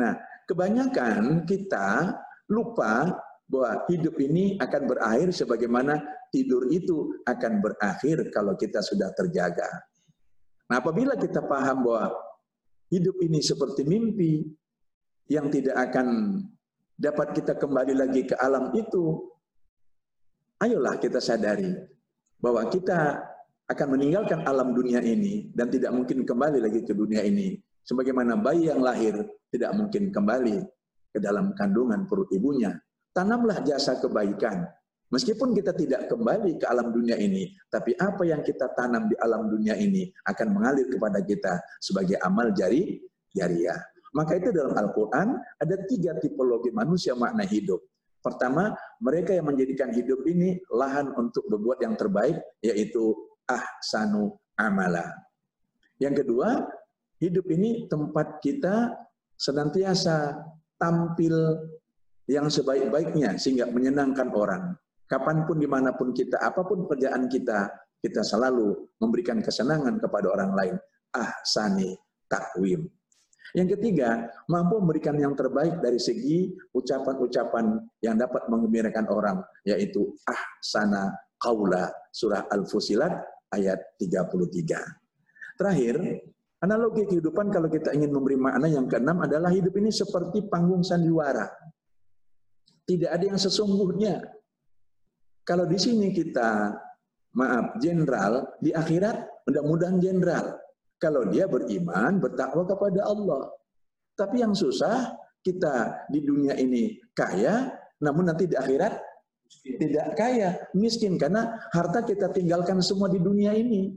[0.00, 0.16] Nah,
[0.48, 2.16] kebanyakan kita
[2.48, 3.12] lupa
[3.52, 6.00] bahwa hidup ini akan berakhir sebagaimana
[6.32, 9.68] tidur itu akan berakhir kalau kita sudah terjaga.
[10.72, 12.16] Nah, apabila kita paham bahwa
[12.88, 14.40] hidup ini seperti mimpi
[15.28, 16.40] yang tidak akan
[16.96, 19.20] dapat kita kembali lagi ke alam itu,
[20.64, 21.76] ayolah kita sadari
[22.40, 23.20] bahwa kita
[23.68, 27.60] akan meninggalkan alam dunia ini dan tidak mungkin kembali lagi ke dunia ini.
[27.84, 30.56] Sebagaimana bayi yang lahir tidak mungkin kembali
[31.12, 32.72] ke dalam kandungan perut ibunya.
[33.12, 34.64] Tanamlah jasa kebaikan.
[35.12, 39.52] Meskipun kita tidak kembali ke alam dunia ini, tapi apa yang kita tanam di alam
[39.52, 42.96] dunia ini akan mengalir kepada kita sebagai amal jari
[43.36, 43.76] jariah.
[44.16, 47.84] Maka itu dalam Al-Quran ada tiga tipologi manusia makna hidup.
[48.24, 48.72] Pertama,
[49.04, 53.12] mereka yang menjadikan hidup ini lahan untuk berbuat yang terbaik, yaitu
[53.44, 55.12] ahsanu amala.
[56.00, 56.56] Yang kedua,
[57.20, 58.96] hidup ini tempat kita
[59.36, 60.40] senantiasa
[60.80, 61.34] tampil
[62.30, 64.72] yang sebaik-baiknya sehingga menyenangkan orang.
[65.12, 67.68] Kapan pun, di mana pun kita, apa pun pekerjaan kita,
[68.00, 70.76] kita selalu memberikan kesenangan kepada orang lain.
[71.12, 71.92] Ahsani
[72.32, 72.88] takwim.
[73.52, 79.36] Yang ketiga, mampu memberikan yang terbaik dari segi ucapan-ucapan yang dapat mengembirakan orang,
[79.68, 83.12] yaitu ahsana qaula surah Al-Fusilat
[83.52, 85.60] ayat 33.
[85.60, 86.00] Terakhir,
[86.64, 91.52] analogi kehidupan kalau kita ingin memberi makna yang keenam adalah hidup ini seperti panggung sandiwara.
[92.88, 94.41] Tidak ada yang sesungguhnya.
[95.42, 96.70] Kalau di sini kita,
[97.34, 100.58] maaf, jenderal, di akhirat mudah-mudahan jenderal.
[101.02, 103.50] Kalau dia beriman, bertakwa kepada Allah.
[104.14, 108.94] Tapi yang susah, kita di dunia ini kaya, namun nanti di akhirat
[109.66, 111.18] tidak kaya, miskin.
[111.18, 113.90] Karena harta kita tinggalkan semua di dunia ini.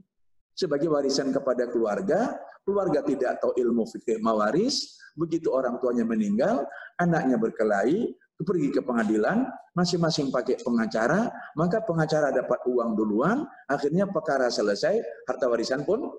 [0.55, 6.65] Sebagai warisan kepada keluarga, keluarga tidak tahu ilmu fikih mawaris, begitu orang tuanya meninggal,
[6.97, 14.51] anaknya berkelahi, pergi ke pengadilan, masing-masing pakai pengacara, maka pengacara dapat uang duluan, akhirnya perkara
[14.51, 16.11] selesai, harta warisan pun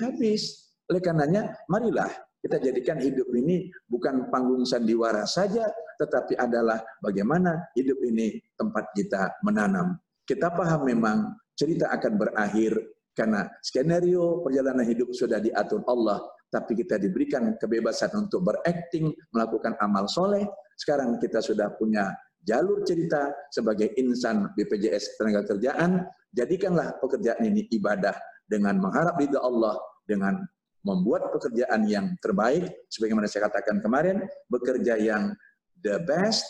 [0.00, 0.72] habis.
[0.88, 2.08] Oleh karenanya, marilah
[2.40, 5.68] kita jadikan hidup ini bukan panggung sandiwara saja,
[6.00, 10.00] tetapi adalah bagaimana hidup ini tempat kita menanam.
[10.24, 12.72] Kita paham memang cerita akan berakhir
[13.12, 20.08] karena skenario perjalanan hidup sudah diatur Allah, tapi kita diberikan kebebasan untuk berakting, melakukan amal
[20.08, 20.48] soleh.
[20.80, 22.08] Sekarang kita sudah punya
[22.40, 28.16] jalur cerita sebagai insan BPJS tenaga kerjaan, jadikanlah pekerjaan ini ibadah
[28.48, 29.76] dengan mengharap ridha Allah,
[30.08, 30.40] dengan
[30.80, 35.36] membuat pekerjaan yang terbaik, sebagaimana saya katakan kemarin, bekerja yang
[35.84, 36.48] the best,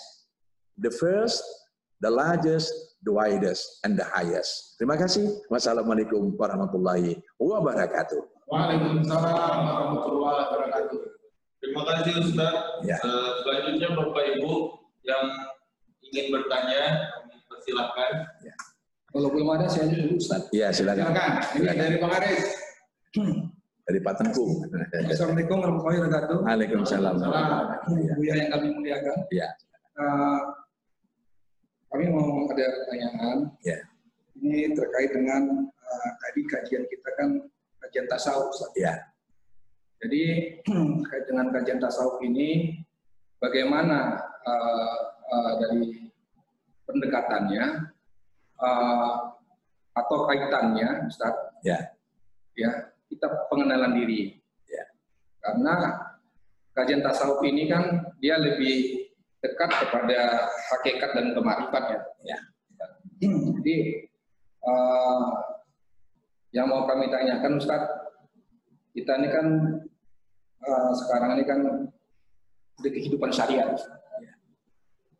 [0.79, 1.43] the first,
[1.99, 2.71] the largest,
[3.03, 4.79] the widest, and the highest.
[4.79, 5.43] Terima kasih.
[5.51, 8.23] Wassalamualaikum warahmatullahi wabarakatuh.
[8.47, 11.10] Waalaikumsalam warahmatullahi wabarakatuh.
[11.61, 12.55] Terima kasih Ustaz.
[12.89, 12.97] Ya.
[13.05, 14.53] Uh, selanjutnya Bapak Ibu
[15.05, 15.25] yang
[16.09, 18.13] ingin bertanya, kami persilahkan.
[18.41, 18.55] Ya.
[19.13, 20.49] Kalau belum ada, saya dulu Ustaz.
[20.57, 21.13] Iya, silakan.
[21.13, 21.31] Silakan.
[21.37, 21.83] Ini Silakan.
[21.85, 22.45] dari Bang Aris.
[23.91, 24.47] Dari Pak Tengku.
[25.11, 26.39] Assalamualaikum warahmatullahi wabarakatuh.
[26.47, 27.15] Waalaikumsalam.
[27.21, 28.13] Ya.
[28.17, 29.17] Buya yang kami muliakan.
[29.35, 29.49] Ya.
[30.01, 30.41] Eh,
[31.91, 33.39] kami mau ada pertanyaan.
[33.67, 33.79] Ya.
[34.39, 37.29] Ini terkait dengan eh, tadi kajian kita kan
[37.85, 38.49] kajian tasawuf.
[38.55, 38.73] Ustaz.
[40.01, 40.23] Jadi
[41.05, 42.81] terkait dengan kajian tasawuf ini,
[43.37, 44.17] bagaimana
[44.49, 45.85] eh, eh, dari
[46.89, 47.65] pendekatannya
[48.61, 49.13] eh,
[49.93, 51.35] atau kaitannya, Ustaz?
[51.61, 51.93] Ya.
[52.57, 54.41] Ya, kita pengenalan diri.
[54.65, 54.85] Ya.
[55.45, 55.75] Karena
[56.73, 59.09] kajian tasawuf ini kan dia lebih
[59.41, 62.01] dekat kepada hakikat dan kemarifat ya.
[62.25, 62.39] Ya.
[63.61, 63.77] Jadi
[64.65, 65.29] eh,
[66.57, 67.85] yang mau kami tanyakan Ustaz,
[68.97, 69.47] kita ini kan
[70.65, 71.61] eh, sekarang ini kan
[72.81, 73.77] di kehidupan syariat.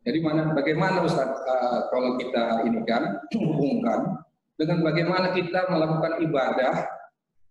[0.01, 4.21] Jadi mana bagaimana Ustaz eh, kalau kita ini kan hubungkan
[4.57, 6.75] dengan bagaimana kita melakukan ibadah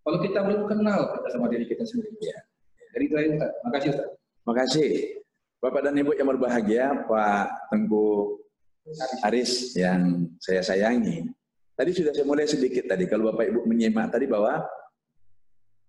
[0.01, 2.15] kalau kita belum kenal kita sama diri kita sendiri.
[2.23, 2.39] Ya.
[2.97, 3.51] Jadi itu aja Ustaz.
[3.67, 4.09] Makasih Ustaz.
[4.41, 4.91] Terima kasih.
[5.61, 8.41] Bapak dan Ibu yang berbahagia, Pak Tengku
[9.29, 11.29] Aris yang saya sayangi.
[11.77, 14.65] Tadi sudah saya mulai sedikit tadi, kalau Bapak Ibu menyimak tadi bahwa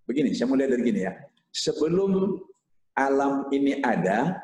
[0.04, 1.16] begini, saya mulai dari gini ya.
[1.52, 2.40] Sebelum
[2.96, 4.40] alam ini ada,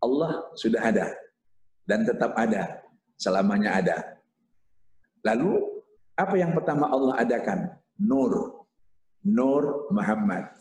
[0.00, 1.12] Allah sudah ada
[1.84, 2.80] dan tetap ada,
[3.16, 3.96] selamanya ada.
[5.24, 5.56] Lalu
[6.16, 7.72] apa yang pertama Allah adakan?
[8.00, 8.64] Nur.
[9.24, 10.52] Nur Muhammad.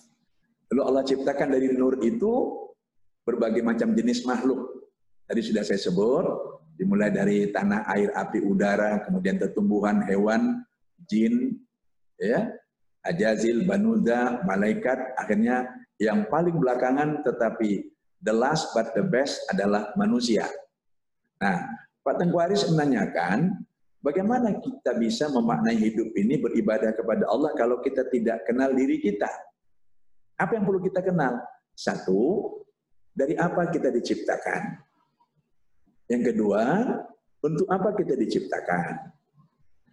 [0.72, 2.64] Lalu Allah ciptakan dari nur itu
[3.24, 4.90] berbagai macam jenis makhluk.
[5.30, 6.26] Tadi sudah saya sebut,
[6.80, 10.64] dimulai dari tanah, air, api, udara, kemudian tumbuhan, hewan,
[11.06, 11.60] jin,
[12.18, 12.50] ya,
[13.06, 17.92] ajazil, banuda, malaikat, akhirnya yang paling belakangan tetapi
[18.24, 20.48] the last but the best adalah manusia.
[21.44, 21.68] Nah,
[22.04, 23.64] Pak Tengku Aris menanyakan,
[24.00, 29.28] bagaimana kita bisa memaknai hidup ini beribadah kepada Allah kalau kita tidak kenal diri kita?
[30.40, 31.36] Apa yang perlu kita kenal?
[31.76, 32.56] Satu,
[33.12, 34.80] dari apa kita diciptakan?
[36.08, 36.64] Yang kedua,
[37.44, 39.16] untuk apa kita diciptakan?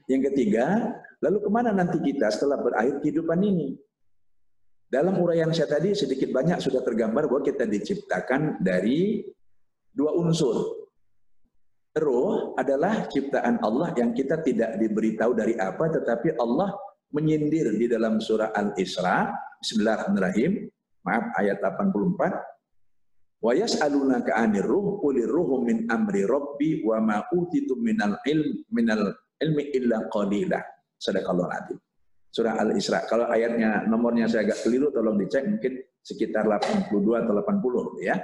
[0.07, 3.75] Yang ketiga, lalu ke mana nanti kita setelah berakhir kehidupan ini?
[4.87, 9.18] Dalam uraian saya tadi sedikit banyak sudah tergambar bahwa kita diciptakan dari
[9.90, 10.87] dua unsur.
[11.96, 16.70] Roh adalah ciptaan Allah yang kita tidak diberitahu dari apa, tetapi Allah
[17.11, 19.33] menyindir di dalam surah Al-Isra,
[19.64, 20.68] Bismillahirrahmanirrahim,
[21.03, 27.81] maaf ayat 84, wa yas'alunaka 'anir ruh qulir ruhu min amri rabbi wa ma utitum
[27.81, 30.61] minal ilm minal ilmi illa qalila.
[31.01, 31.79] Sadaqallahu azim.
[32.37, 33.09] Surah Al-Isra.
[33.09, 36.92] Kalau ayatnya nomornya saya agak keliru tolong dicek mungkin sekitar 82
[37.25, 38.20] atau 80 ya.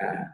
[0.00, 0.24] Nah,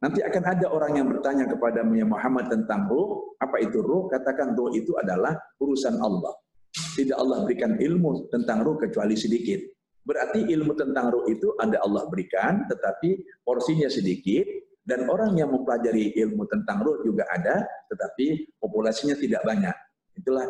[0.00, 4.08] nanti akan ada orang yang bertanya kepada Muhammad tentang ruh, apa itu ruh?
[4.08, 6.32] Katakan ruh itu adalah urusan Allah.
[6.72, 9.60] Tidak Allah berikan ilmu tentang ruh kecuali sedikit.
[10.08, 14.48] Berarti ilmu tentang ruh itu ada Allah berikan, tetapi porsinya sedikit,
[14.88, 17.60] dan orang yang mempelajari ilmu tentang ruh juga ada,
[17.92, 19.76] tetapi populasinya tidak banyak.
[20.16, 20.48] Itulah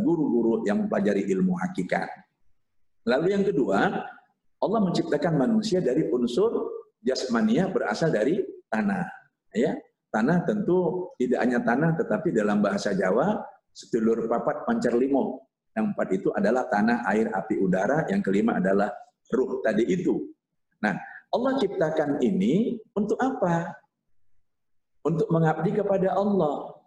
[0.00, 2.08] guru-guru yang mempelajari ilmu hakikat.
[3.04, 4.04] Lalu yang kedua,
[4.58, 6.72] Allah menciptakan manusia dari unsur
[7.04, 9.06] jasmania berasal dari tanah.
[9.54, 9.76] Ya,
[10.12, 13.40] tanah tentu tidak hanya tanah, tetapi dalam bahasa Jawa
[13.72, 15.46] sedulur papat pancar limo.
[15.76, 18.02] Yang empat itu adalah tanah, air, api, udara.
[18.10, 18.90] Yang kelima adalah
[19.30, 20.26] ruh tadi itu.
[20.82, 20.98] Nah,
[21.30, 23.78] Allah ciptakan ini untuk apa?
[25.06, 26.77] Untuk mengabdi kepada Allah.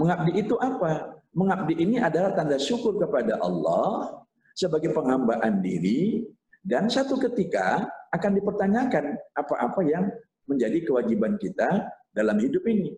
[0.00, 1.20] Mengabdi itu apa?
[1.36, 4.24] Mengabdi ini adalah tanda syukur kepada Allah
[4.56, 6.24] sebagai penghambaan diri
[6.64, 10.08] dan satu ketika akan dipertanyakan apa-apa yang
[10.48, 11.84] menjadi kewajiban kita
[12.16, 12.96] dalam hidup ini.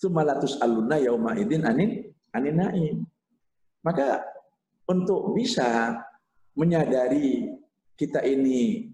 [0.00, 3.04] Sumalatus aluna yauma idin anin aninaim.
[3.84, 4.24] Maka
[4.88, 6.00] untuk bisa
[6.56, 7.52] menyadari
[7.94, 8.88] kita ini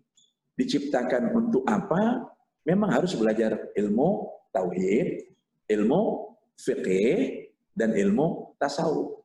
[0.59, 2.29] diciptakan untuk apa,
[2.67, 5.33] memang harus belajar ilmu tauhid,
[5.71, 9.25] ilmu fikih, dan ilmu tasawuf.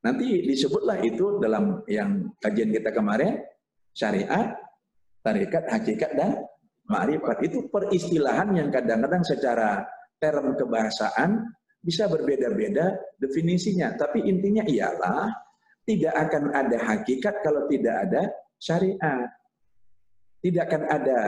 [0.00, 3.36] Nanti disebutlah itu dalam yang kajian kita kemarin,
[3.92, 4.56] syariat,
[5.20, 6.40] tarikat, hakikat, dan
[6.88, 7.38] ma'rifat.
[7.44, 9.84] Itu peristilahan yang kadang-kadang secara
[10.16, 11.44] term kebahasaan
[11.84, 13.92] bisa berbeda-beda definisinya.
[13.92, 15.28] Tapi intinya ialah
[15.84, 18.22] tidak akan ada hakikat kalau tidak ada
[18.56, 19.28] syariat.
[20.40, 21.18] Tidak akan ada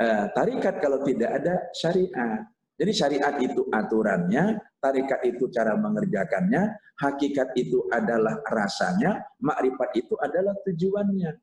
[0.00, 2.40] uh, tarikat kalau tidak ada syariat.
[2.74, 10.58] Jadi syariat itu aturannya, tarikat itu cara mengerjakannya, hakikat itu adalah rasanya, makrifat itu adalah
[10.66, 11.38] tujuannya.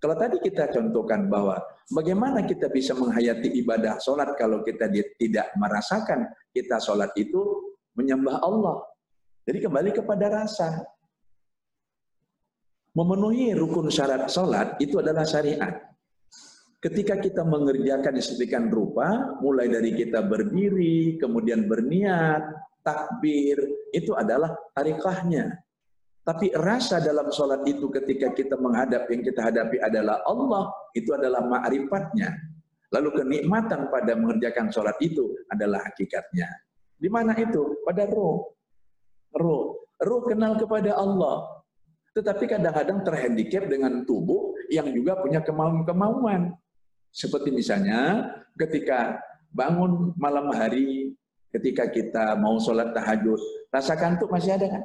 [0.00, 1.60] Kalau tadi kita contohkan bahwa
[1.92, 4.88] bagaimana kita bisa menghayati ibadah sholat kalau kita
[5.20, 6.24] tidak merasakan
[6.56, 7.42] kita sholat itu
[7.98, 8.80] menyembah Allah.
[9.44, 10.80] Jadi kembali kepada rasa.
[12.96, 15.89] Memenuhi rukun syarat sholat itu adalah syariat.
[16.80, 22.40] Ketika kita mengerjakan sedemikian rupa, mulai dari kita berdiri, kemudian berniat,
[22.80, 23.60] takbir,
[23.92, 25.60] itu adalah tarikahnya.
[26.24, 31.44] Tapi rasa dalam sholat itu ketika kita menghadap yang kita hadapi adalah Allah, itu adalah
[31.44, 32.32] ma'rifatnya.
[32.96, 36.48] Lalu kenikmatan pada mengerjakan sholat itu adalah hakikatnya.
[36.96, 37.80] Di mana itu?
[37.84, 38.56] Pada roh.
[39.36, 39.84] Roh.
[40.00, 41.60] Roh kenal kepada Allah.
[42.16, 46.56] Tetapi kadang-kadang terhandicap dengan tubuh yang juga punya kemauan-kemauan.
[47.10, 49.18] Seperti misalnya ketika
[49.50, 51.14] bangun malam hari,
[51.50, 53.38] ketika kita mau sholat tahajud,
[53.74, 54.82] rasa kantuk masih ada kan?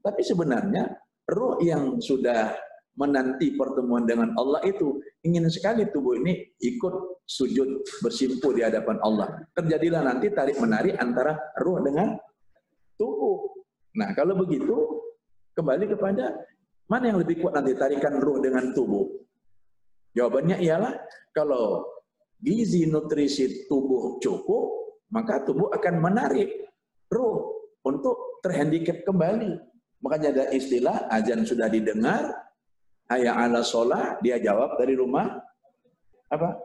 [0.00, 0.88] Tapi sebenarnya
[1.26, 2.54] roh yang sudah
[2.98, 9.40] menanti pertemuan dengan Allah itu ingin sekali tubuh ini ikut sujud bersimpu di hadapan Allah.
[9.54, 12.18] Terjadilah nanti tarik menarik antara roh dengan
[12.98, 13.54] tubuh.
[13.96, 14.76] Nah kalau begitu
[15.54, 16.34] kembali kepada
[16.90, 19.06] mana yang lebih kuat nanti tarikan roh dengan tubuh.
[20.16, 20.94] Jawabannya ialah
[21.30, 21.86] kalau
[22.40, 26.50] gizi nutrisi tubuh cukup, maka tubuh akan menarik
[27.10, 29.58] ruh untuk terhandicap kembali.
[30.00, 32.32] Makanya ada istilah azan sudah didengar,
[33.12, 35.36] ayah ala sholat, dia jawab dari rumah,
[36.32, 36.56] apa?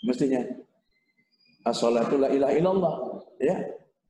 [0.00, 0.40] Mestinya,
[1.68, 2.16] as-sholatu.
[3.36, 3.56] Ya.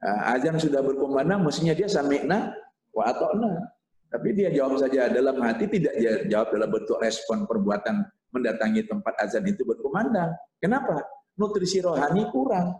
[0.01, 2.55] Azan sudah berkumandang, mestinya dia sami'na
[2.95, 3.75] wa ato'na.
[4.11, 8.03] Tapi dia jawab saja dalam hati, tidak dia jawab dalam bentuk respon perbuatan
[8.35, 10.35] mendatangi tempat azan itu berkumandang.
[10.59, 10.99] Kenapa?
[11.39, 12.75] Nutrisi rohani kurang.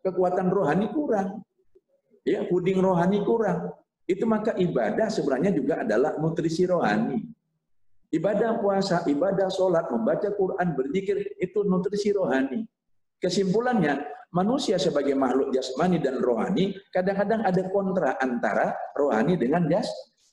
[0.00, 1.44] Kekuatan rohani kurang.
[2.24, 3.68] Ya, puding rohani kurang.
[4.08, 7.20] Itu maka ibadah sebenarnya juga adalah nutrisi rohani.
[8.12, 12.64] Ibadah puasa, ibadah sholat, membaca Quran, berzikir, itu nutrisi rohani.
[13.16, 14.04] Kesimpulannya,
[14.36, 19.88] manusia sebagai makhluk jasmani dan rohani, kadang-kadang ada kontra antara rohani dengan jas,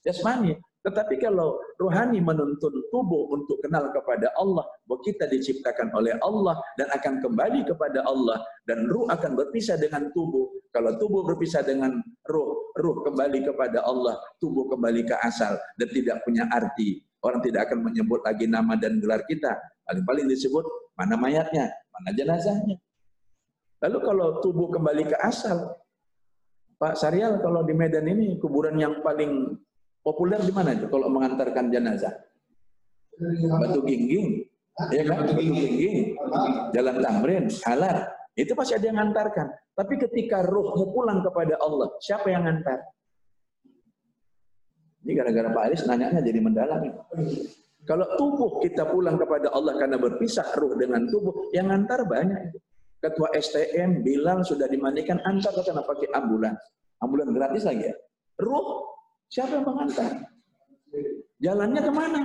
[0.10, 0.58] jasmani.
[0.80, 6.88] Tetapi kalau rohani menuntun tubuh untuk kenal kepada Allah, bahwa kita diciptakan oleh Allah dan
[6.96, 10.48] akan kembali kepada Allah dan ruh akan berpisah dengan tubuh.
[10.72, 12.00] Kalau tubuh berpisah dengan
[12.32, 17.04] ruh, ruh kembali kepada Allah, tubuh kembali ke asal dan tidak punya arti.
[17.20, 19.52] Orang tidak akan menyebut lagi nama dan gelar kita.
[19.84, 20.64] Paling-paling disebut
[20.96, 22.80] mana mayatnya, mana jenazahnya.
[23.84, 25.76] Lalu kalau tubuh kembali ke asal,
[26.80, 29.60] Pak Saryal kalau di Medan ini kuburan yang paling
[30.00, 32.16] Populer di mana itu kalau mengantarkan jenazah?
[33.60, 34.48] Batu Gingging.
[34.96, 35.28] Ya kan?
[35.28, 36.16] Batu Gingging.
[36.72, 37.98] Jalan Tamrin, Halar.
[38.40, 39.52] Itu pasti ada yang mengantarkan.
[39.76, 42.80] Tapi ketika ruhmu pulang kepada Allah, siapa yang ngantar?
[45.04, 46.80] Ini gara-gara Pak Aris nanyanya jadi mendalam.
[47.88, 52.56] Kalau tubuh kita pulang kepada Allah karena berpisah ruh dengan tubuh, yang ngantar banyak.
[53.00, 56.56] Ketua STM bilang sudah dimandikan, antar karena pakai ambulan.
[57.00, 57.96] Ambulan gratis lagi ya.
[58.44, 58.84] Ruh
[59.30, 60.12] Siapa yang mengantar?
[61.40, 62.22] Jalannya ke mana?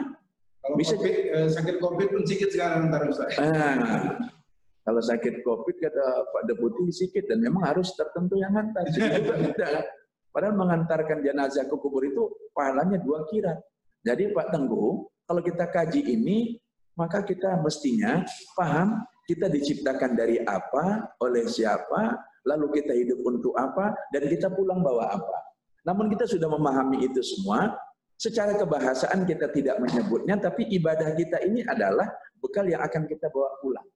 [0.65, 3.37] Kalau Bisa COVID, eh, sakit COVID pun sedikit sekarang antar Ustaz.
[3.37, 4.17] Ah,
[4.81, 8.89] kalau sakit COVID kata Pak Deputi sedikit dan memang harus tertentu yang ngantar.
[9.53, 9.85] tidak.
[10.33, 13.55] Padahal mengantarkan jenazah ke kubur itu pahalanya dua kira.
[14.03, 16.59] Jadi Pak Tenggu, kalau kita kaji ini,
[16.97, 18.25] maka kita mestinya
[18.57, 24.85] paham kita diciptakan dari apa, oleh siapa, lalu kita hidup untuk apa, dan kita pulang
[24.85, 25.39] bawa apa.
[25.85, 27.77] Namun kita sudah memahami itu semua,
[28.17, 32.09] secara kebahasaan kita tidak menyebutnya, tapi ibadah kita ini adalah
[32.41, 33.89] bekal yang akan kita bawa pulang.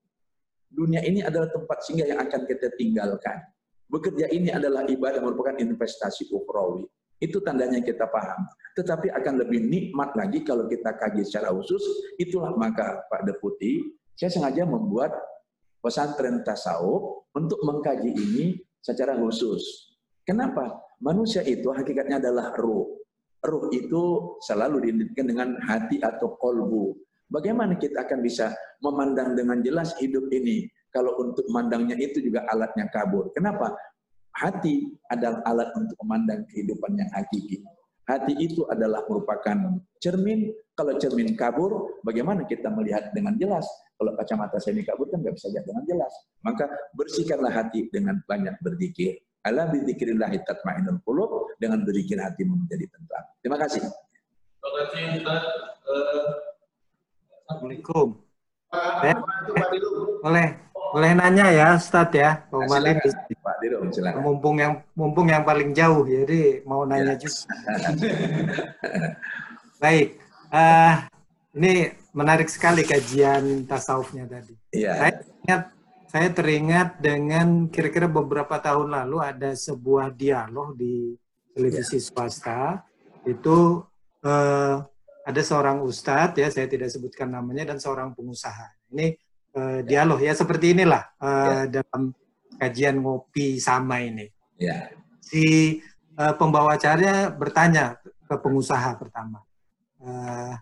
[0.68, 3.40] Dunia ini adalah tempat singgah yang akan kita tinggalkan.
[3.88, 6.84] Bekerja ini adalah ibadah merupakan investasi ukhrawi.
[7.18, 8.44] Itu tandanya kita paham.
[8.76, 11.80] Tetapi akan lebih nikmat lagi kalau kita kaji secara khusus.
[12.20, 13.80] Itulah maka Pak Deputi,
[14.12, 15.16] saya sengaja membuat
[15.80, 18.46] pesantren tasawuf untuk mengkaji ini
[18.84, 19.96] secara khusus.
[20.22, 20.87] Kenapa?
[20.98, 22.98] Manusia itu hakikatnya adalah ruh.
[23.38, 26.98] Ruh itu selalu diidentikan dengan hati atau kolbu.
[27.30, 28.50] Bagaimana kita akan bisa
[28.82, 30.66] memandang dengan jelas hidup ini?
[30.90, 33.30] Kalau untuk memandangnya itu juga alatnya kabur.
[33.36, 33.76] Kenapa?
[34.34, 37.62] Hati adalah alat untuk memandang kehidupan yang hakiki.
[38.08, 40.48] Hati itu adalah merupakan cermin.
[40.72, 43.68] Kalau cermin kabur, bagaimana kita melihat dengan jelas?
[44.00, 46.12] Kalau kacamata saya ini kabur kan nggak bisa lihat dengan jelas.
[46.40, 46.64] Maka
[46.96, 49.20] bersihkanlah hati dengan banyak berzikir.
[49.48, 53.24] Ala bidzikrillah tatmainnul qulub dengan berzikir hati menjadi tentram.
[53.40, 53.80] Terima kasih.
[53.80, 55.42] Terima kasih Ustaz.
[55.88, 56.28] Uh,
[57.48, 58.08] Assalamualaikum.
[59.08, 59.16] Eh,
[60.20, 60.48] boleh
[60.92, 62.44] boleh nanya ya Ustaz ya.
[62.52, 63.00] Kembali
[63.40, 64.20] Pak Diro, silakan.
[64.20, 67.24] Mumpung yang mumpung yang paling jauh jadi mau nanya ya.
[67.24, 67.40] juga.
[69.82, 70.20] Baik.
[70.52, 71.08] Uh,
[71.56, 74.52] Ini menarik sekali kajian tasawufnya tadi.
[74.76, 74.92] Iya.
[74.94, 75.12] Saya
[75.48, 75.62] ingat
[76.08, 81.12] saya teringat dengan kira-kira beberapa tahun lalu ada sebuah dialog di
[81.52, 82.04] televisi ya.
[82.08, 82.60] swasta
[83.28, 83.84] itu
[84.24, 84.76] eh,
[85.28, 89.20] ada seorang ustadz ya saya tidak sebutkan namanya dan seorang pengusaha ini
[89.52, 91.84] eh, dialog ya seperti inilah eh, ya.
[91.84, 92.16] dalam
[92.56, 94.88] kajian ngopi sama ini ya.
[95.20, 95.76] si
[96.16, 99.44] eh, pembawa acaranya bertanya ke pengusaha pertama
[100.00, 100.56] eh,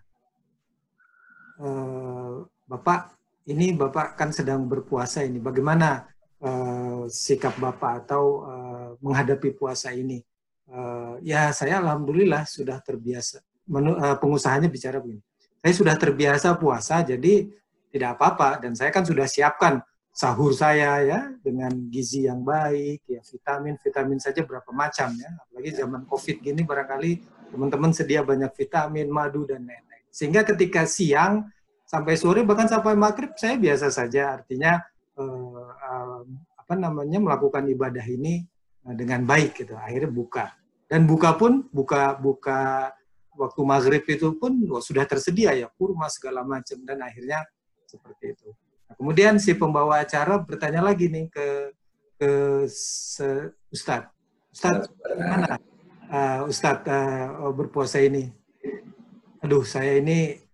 [1.63, 2.35] eh,
[2.67, 3.16] bapak
[3.47, 5.39] ini Bapak kan sedang berpuasa ini.
[5.39, 6.11] Bagaimana
[6.43, 10.19] uh, sikap Bapak atau uh, menghadapi puasa ini?
[10.67, 13.39] Uh, ya saya alhamdulillah sudah terbiasa.
[13.71, 15.23] Menu, uh, pengusahanya bicara begini.
[15.63, 17.51] Saya sudah terbiasa puasa, jadi
[17.91, 18.63] tidak apa-apa.
[18.63, 24.19] Dan saya kan sudah siapkan sahur saya ya dengan gizi yang baik, ya vitamin, vitamin
[24.19, 25.31] saja berapa macam ya.
[25.47, 27.11] Apalagi zaman COVID gini barangkali
[27.55, 30.05] teman-teman sedia banyak vitamin, madu dan lain-lain.
[30.11, 31.47] Sehingga ketika siang
[31.87, 34.37] sampai sore bahkan sampai maghrib saya biasa saja.
[34.37, 34.83] Artinya
[35.17, 36.21] uh, uh,
[36.59, 38.43] apa namanya melakukan ibadah ini
[38.85, 40.47] uh, dengan baik gitu akhirnya buka.
[40.87, 42.91] Dan buka pun buka buka
[43.39, 47.47] waktu maghrib itu pun oh, sudah tersedia ya kurma segala macam dan akhirnya
[47.87, 48.51] seperti itu.
[48.87, 51.47] Nah, kemudian si pembawa acara bertanya lagi nih ke
[52.17, 52.31] ke
[53.71, 54.11] Ustadz.
[54.51, 55.59] Ustadz gimana?
[56.07, 58.31] Uh, Ustadz uh, berpuasa ini?
[59.43, 60.46] Aduh saya ini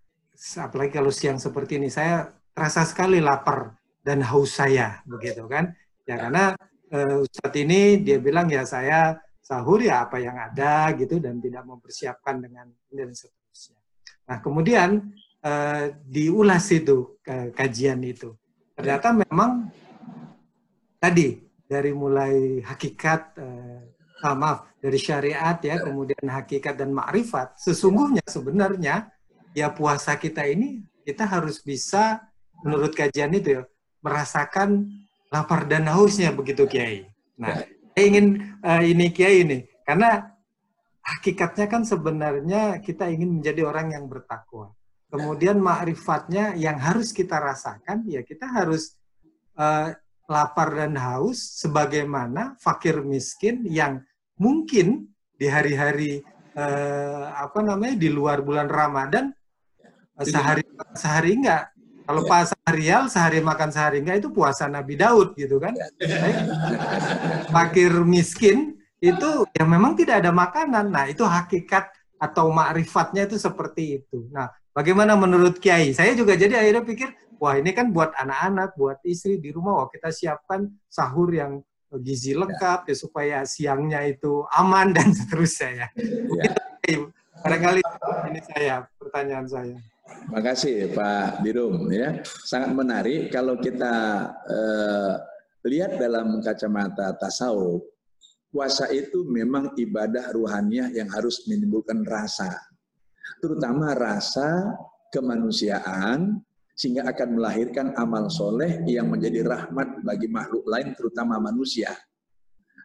[0.58, 5.70] apalagi kalau siang seperti ini saya terasa sekali lapar dan haus saya begitu kan
[6.02, 6.44] ya karena
[6.90, 11.66] uh, Ustadz ini dia bilang ya saya sahur ya apa yang ada gitu dan tidak
[11.66, 13.78] mempersiapkan dengan dan seterusnya.
[14.26, 17.18] Nah kemudian uh, diulas itu
[17.54, 18.34] kajian itu
[18.74, 19.70] ternyata memang
[20.98, 23.82] tadi dari mulai hakikat uh,
[24.34, 29.10] maaf dari syariat ya kemudian hakikat dan makrifat sesungguhnya sebenarnya
[29.52, 32.22] ya puasa kita ini kita harus bisa
[32.62, 33.62] menurut kajian itu ya
[34.02, 34.88] merasakan
[35.32, 37.08] lapar dan hausnya begitu Kiai.
[37.38, 38.26] Nah, saya ingin
[38.60, 40.32] uh, ini Kiai ini karena
[41.02, 44.74] hakikatnya kan sebenarnya kita ingin menjadi orang yang bertakwa.
[45.12, 48.96] Kemudian makrifatnya yang harus kita rasakan ya kita harus
[49.60, 49.92] uh,
[50.24, 54.00] lapar dan haus sebagaimana fakir miskin yang
[54.40, 56.24] mungkin di hari-hari
[56.56, 59.34] uh, apa namanya di luar bulan Ramadan
[60.26, 60.62] sehari
[60.94, 61.72] sehari enggak.
[62.02, 65.72] Kalau pas seharial sehari makan sehari enggak itu puasa Nabi Daud gitu kan?
[67.54, 70.90] Fakir miskin itu yang memang tidak ada makanan.
[70.90, 71.90] Nah itu hakikat
[72.22, 74.30] atau makrifatnya itu seperti itu.
[74.30, 75.94] Nah bagaimana menurut Kiai?
[75.94, 77.10] Saya juga jadi akhirnya pikir
[77.42, 79.82] wah ini kan buat anak-anak buat istri di rumah.
[79.82, 81.62] Wah kita siapkan sahur yang
[82.00, 85.86] gizi lengkap ya, supaya siangnya itu aman dan seterusnya ya.
[86.88, 86.98] ya.
[87.42, 87.82] Barangkali
[88.30, 89.76] ini saya pertanyaan saya.
[90.02, 92.18] Terima kasih Pak Dirum ya.
[92.26, 93.94] Sangat menarik kalau kita
[94.50, 95.14] eh,
[95.62, 97.86] lihat dalam kacamata tasawuf,
[98.50, 102.50] puasa itu memang ibadah ruhaniah yang harus menimbulkan rasa.
[103.38, 104.74] Terutama rasa
[105.14, 106.42] kemanusiaan
[106.74, 111.94] sehingga akan melahirkan amal soleh yang menjadi rahmat bagi makhluk lain terutama manusia.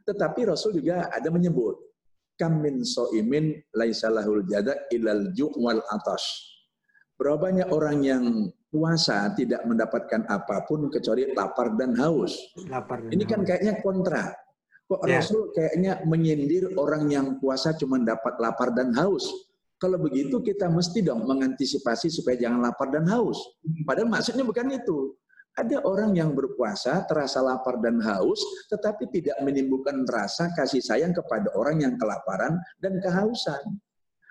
[0.06, 1.82] Tetapi Rasul juga ada menyebut,
[2.38, 6.57] kam min so'imin laisalahul jada ilal ju' wal atash
[7.18, 8.24] Berapa banyak orang yang
[8.70, 12.38] puasa tidak mendapatkan apa pun kecuali lapar dan haus.
[12.70, 14.38] Lapar dan Ini kan kayaknya kontra.
[14.86, 15.20] Kok ya.
[15.20, 19.26] Rasul kayaknya menyindir orang yang puasa cuma dapat lapar dan haus.
[19.78, 23.38] Kalau begitu kita mesti dong mengantisipasi supaya jangan lapar dan haus.
[23.86, 25.18] Padahal maksudnya bukan itu.
[25.58, 28.38] Ada orang yang berpuasa terasa lapar dan haus,
[28.70, 33.82] tetapi tidak menimbulkan rasa kasih sayang kepada orang yang kelaparan dan kehausan.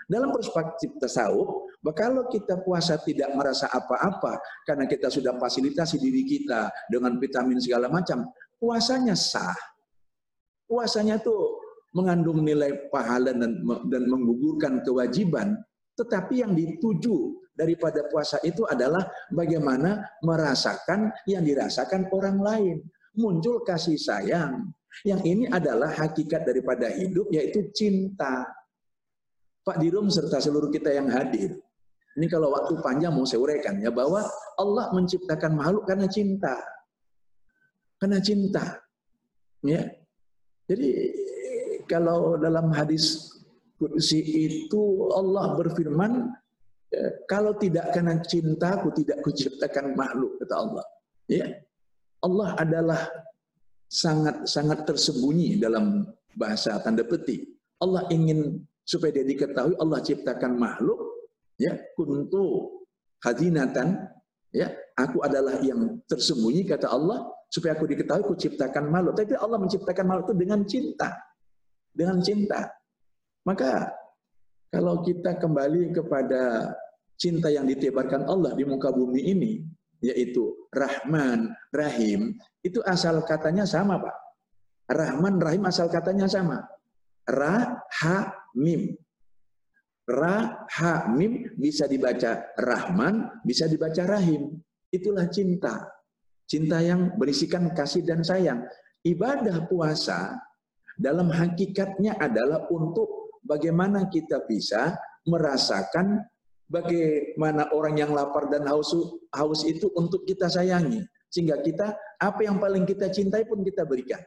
[0.06, 6.72] Dalam perspektif tasawuf, kalau kita puasa tidak merasa apa-apa karena kita sudah fasilitasi diri kita
[6.88, 8.26] dengan vitamin segala macam,
[8.56, 9.54] puasanya sah.
[10.66, 11.62] Puasanya tuh
[11.94, 15.54] mengandung nilai pahala dan dan menggugurkan kewajiban,
[15.94, 22.76] tetapi yang dituju daripada puasa itu adalah bagaimana merasakan yang dirasakan orang lain.
[23.16, 24.68] Muncul kasih sayang.
[25.04, 28.44] Yang ini adalah hakikat daripada hidup yaitu cinta.
[29.64, 31.56] Pak Dirum serta seluruh kita yang hadir.
[32.16, 34.24] Ini kalau waktu panjang mau saya uraikan ya bahwa
[34.56, 36.56] Allah menciptakan makhluk karena cinta.
[38.00, 38.64] Karena cinta.
[39.60, 39.84] Ya.
[40.64, 40.88] Jadi
[41.84, 43.36] kalau dalam hadis
[43.76, 46.32] kursi itu Allah berfirman
[46.88, 50.84] ya, kalau tidak karena cinta aku tidak kuciptakan makhluk kata Allah.
[51.28, 51.46] Ya.
[52.24, 53.00] Allah adalah
[53.92, 57.44] sangat sangat tersembunyi dalam bahasa tanda petik.
[57.76, 61.15] Allah ingin supaya dia diketahui Allah ciptakan makhluk
[61.56, 62.76] ya kuntu
[63.26, 63.96] Khadinatan,
[64.52, 69.10] ya, aku adalah yang tersembunyi kata Allah supaya aku diketahui aku ciptakan malu.
[69.16, 71.10] Tapi Allah menciptakan malu itu dengan cinta.
[71.96, 72.70] Dengan cinta.
[73.48, 73.88] Maka
[74.68, 76.74] kalau kita kembali kepada
[77.16, 79.52] cinta yang ditebarkan Allah di muka bumi ini,
[80.04, 84.16] yaitu Rahman, Rahim, itu asal katanya sama Pak.
[84.92, 86.62] Rahman, Rahim asal katanya sama.
[87.26, 88.18] Ra, ha,
[88.54, 88.92] mim.
[90.06, 94.54] Ra, ha, mim bisa dibaca Rahman, bisa dibaca Rahim.
[94.94, 95.82] Itulah cinta.
[96.46, 98.62] Cinta yang berisikan kasih dan sayang.
[99.02, 100.38] Ibadah puasa
[100.94, 104.94] dalam hakikatnya adalah untuk bagaimana kita bisa
[105.26, 106.22] merasakan
[106.70, 108.94] bagaimana orang yang lapar dan haus,
[109.34, 111.02] haus itu untuk kita sayangi.
[111.30, 114.22] Sehingga kita, apa yang paling kita cintai pun kita berikan.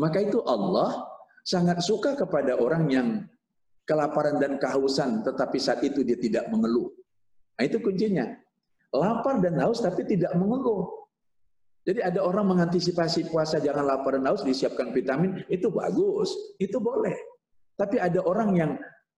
[0.00, 1.04] Maka itu Allah
[1.44, 3.08] sangat suka kepada orang yang
[3.86, 6.90] kelaparan dan kehausan, tetapi saat itu dia tidak mengeluh.
[7.56, 8.26] Nah itu kuncinya.
[8.92, 11.06] Lapar dan haus tapi tidak mengeluh.
[11.86, 17.14] Jadi ada orang mengantisipasi puasa jangan lapar dan haus, disiapkan vitamin, itu bagus, itu boleh.
[17.78, 18.70] Tapi ada orang yang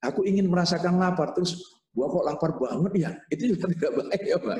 [0.04, 1.56] aku ingin merasakan lapar, terus
[1.96, 4.58] gua kok lapar banget ya, itu juga tidak baik ya Pak.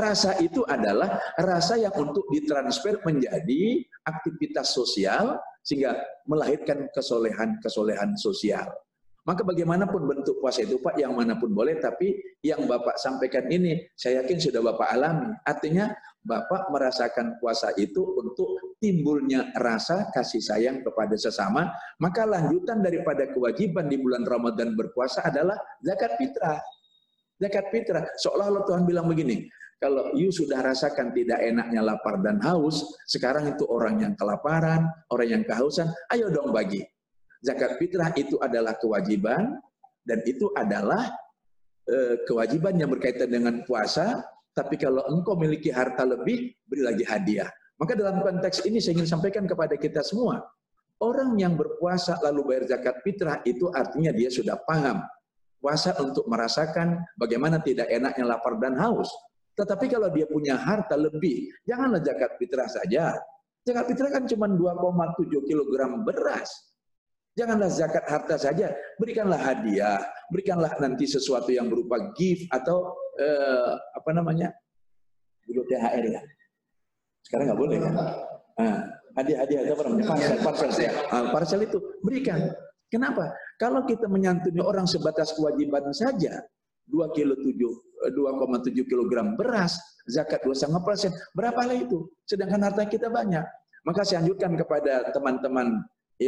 [0.00, 8.72] Rasa itu adalah rasa yang untuk ditransfer menjadi aktivitas sosial, sehingga melahirkan kesolehan-kesolehan sosial.
[9.22, 13.78] Maka bagaimanapun bentuk puasa itu Pak, yang mana pun boleh, tapi yang Bapak sampaikan ini,
[13.94, 15.30] saya yakin sudah Bapak alami.
[15.46, 15.94] Artinya
[16.26, 21.70] Bapak merasakan puasa itu untuk timbulnya rasa kasih sayang kepada sesama,
[22.02, 25.54] maka lanjutan daripada kewajiban di bulan Ramadan berpuasa adalah
[25.86, 26.58] zakat fitrah.
[27.38, 28.02] Zakat fitrah.
[28.18, 29.46] Seolah-olah Tuhan bilang begini,
[29.78, 35.28] kalau you sudah rasakan tidak enaknya lapar dan haus, sekarang itu orang yang kelaparan, orang
[35.30, 36.82] yang kehausan, ayo dong bagi
[37.42, 39.58] zakat fitrah itu adalah kewajiban
[40.06, 41.10] dan itu adalah
[41.84, 44.22] e, kewajiban yang berkaitan dengan puasa.
[44.52, 47.48] Tapi kalau engkau memiliki harta lebih, beri lagi hadiah.
[47.80, 50.44] Maka dalam konteks ini saya ingin sampaikan kepada kita semua,
[51.00, 55.00] orang yang berpuasa lalu bayar zakat fitrah itu artinya dia sudah paham
[55.62, 59.08] puasa untuk merasakan bagaimana tidak enaknya lapar dan haus.
[59.54, 63.14] Tetapi kalau dia punya harta lebih, janganlah zakat fitrah saja.
[63.62, 65.70] Zakat fitrah kan cuma 2,7 kg
[66.02, 66.50] beras.
[67.32, 68.68] Janganlah zakat harta saja,
[69.00, 74.52] berikanlah hadiah, berikanlah nanti sesuatu yang berupa gift atau eh, apa namanya,
[75.48, 76.20] dulu THR ya.
[77.24, 77.92] Sekarang nggak boleh kan?
[77.96, 78.78] Nah,
[79.16, 80.04] hadiah-hadiah apa namanya?
[80.12, 80.92] Parcel, parcel ya.
[81.08, 82.52] Nah, parcel itu berikan.
[82.92, 83.32] Kenapa?
[83.56, 86.36] Kalau kita menyantuni orang sebatas kewajiban saja,
[86.92, 87.56] 2 kilo 7
[88.12, 89.78] 2,7 kilogram beras,
[90.10, 92.10] zakat 2,5 persen, berapalah itu?
[92.26, 93.46] Sedangkan harta kita banyak.
[93.86, 95.80] Maka saya anjurkan kepada teman-teman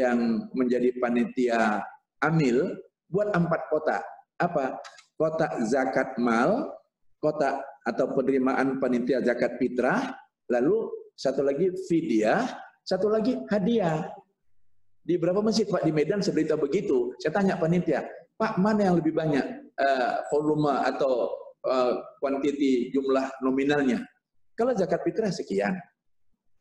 [0.02, 1.82] yang menjadi panitia
[2.24, 2.74] amil
[3.12, 3.98] buat empat kota.
[4.40, 4.78] Apa?
[5.14, 6.74] Kota zakat mal,
[7.22, 10.16] kota atau penerimaan panitia zakat fitrah,
[10.50, 12.42] lalu satu lagi fidyah,
[12.82, 14.10] satu lagi hadiah.
[15.04, 17.12] Di berapa masjid Pak di Medan seberita begitu?
[17.20, 18.08] Saya tanya panitia,
[18.40, 19.46] Pak mana yang lebih banyak
[19.78, 21.28] uh, volume atau
[21.68, 21.92] uh,
[22.90, 24.00] jumlah nominalnya?
[24.56, 25.76] Kalau zakat fitrah sekian,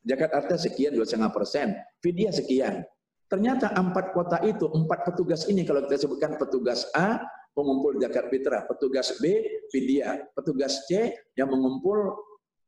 [0.04, 1.72] zakat harta sekian dua setengah persen,
[2.04, 2.84] fidyah sekian.
[3.32, 7.18] Ternyata empat kota itu, empat petugas ini kalau kita sebutkan petugas A,
[7.54, 9.42] pengumpul zakat fitrah, petugas B,
[9.74, 12.14] fidyah, petugas C yang mengumpul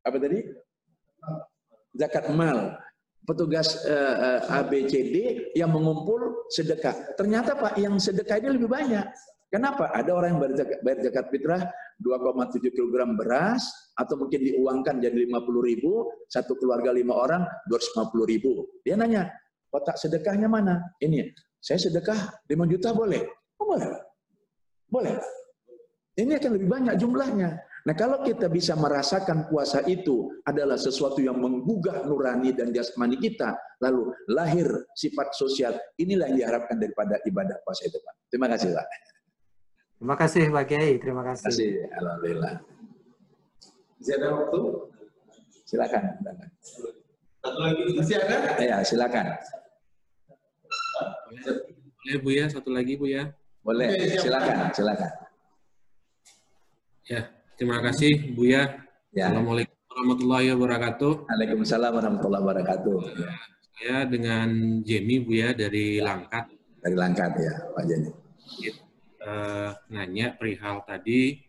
[0.02, 0.42] apa tadi?
[1.98, 2.78] Zakat mal,
[3.26, 3.82] petugas
[4.70, 5.16] B, C, D
[5.58, 7.14] yang mengumpul sedekah.
[7.18, 9.06] Ternyata Pak, yang sedekah ini lebih banyak.
[9.50, 9.94] Kenapa?
[9.94, 10.42] Ada orang yang
[10.84, 11.62] bayar zakat fitrah
[12.02, 13.64] 2,7 kg beras,
[13.96, 18.68] atau mungkin diuangkan jadi 50 ribu, satu keluarga lima orang 250 ribu.
[18.84, 19.32] Dia nanya,
[19.76, 20.80] kotak sedekahnya mana?
[21.04, 23.28] Ini, saya sedekah 5 juta boleh?
[23.60, 23.92] Oh, boleh.
[24.88, 25.16] Boleh.
[26.16, 27.60] Ini akan lebih banyak jumlahnya.
[27.86, 33.54] Nah kalau kita bisa merasakan puasa itu adalah sesuatu yang menggugah nurani dan jasmani kita,
[33.78, 34.66] lalu lahir
[34.98, 38.14] sifat sosial, inilah yang diharapkan daripada ibadah puasa itu Pak.
[38.34, 38.88] Terima kasih Pak.
[40.02, 41.46] Terima kasih Pak Kiai, terima kasih.
[41.46, 42.54] Terima kasih, Alhamdulillah.
[44.02, 44.62] Masih ada waktu?
[45.70, 46.04] Silakan.
[47.46, 48.38] Satu lagi, masih ada?
[48.66, 49.26] Ya, silakan.
[51.44, 53.34] Boleh Bu ya, satu lagi Bu ya.
[53.66, 55.12] Boleh, silakan, silakan.
[57.10, 58.78] Ya, terima kasih Bu ya.
[59.10, 59.34] ya.
[59.34, 61.14] Assalamualaikum warahmatullahi wabarakatuh.
[61.26, 62.98] Waalaikumsalam warahmatullahi wabarakatuh.
[63.10, 63.30] Ya.
[63.76, 64.48] Saya dengan
[64.86, 66.54] Jenny Bu ya dari Langkat.
[66.80, 68.12] Dari Langkat ya, Pak Jenny.
[69.26, 71.42] Uh, nanya perihal tadi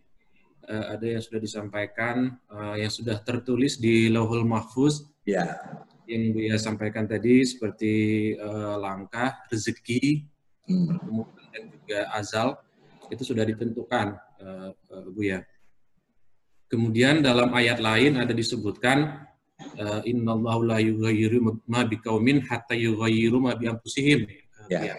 [0.64, 5.04] uh, ada yang sudah disampaikan uh, yang sudah tertulis di Lauhul Mahfuz.
[5.28, 5.60] Ya
[6.06, 7.94] yang Buya sampaikan tadi seperti
[8.38, 10.22] uh, langkah rezeki,
[10.70, 11.22] hmm.
[11.50, 12.48] dan juga azal
[13.10, 15.42] itu sudah ditentukan uh, uh, Buya.
[16.66, 19.26] Kemudian dalam ayat lain ada disebutkan
[19.78, 24.26] uh, innallahu la yughayyiru ma biqaumin hatta yughayyiru ma bi anfusihim.
[24.66, 24.82] Ya.
[24.82, 24.96] ya.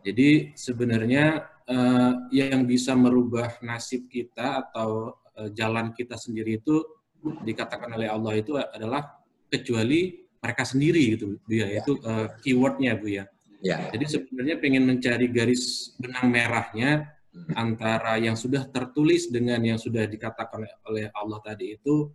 [0.00, 6.80] Jadi sebenarnya uh, yang bisa merubah nasib kita atau uh, jalan kita sendiri itu
[7.20, 9.19] dikatakan oleh Allah itu adalah
[9.50, 11.84] kecuali mereka sendiri gitu Bu ya, ya.
[11.84, 13.24] itu uh, keywordnya Bu ya.
[13.60, 13.92] ya.
[13.92, 17.52] Jadi sebenarnya pengen mencari garis benang merahnya hmm.
[17.54, 22.08] antara yang sudah tertulis dengan yang sudah dikatakan oleh Allah tadi itu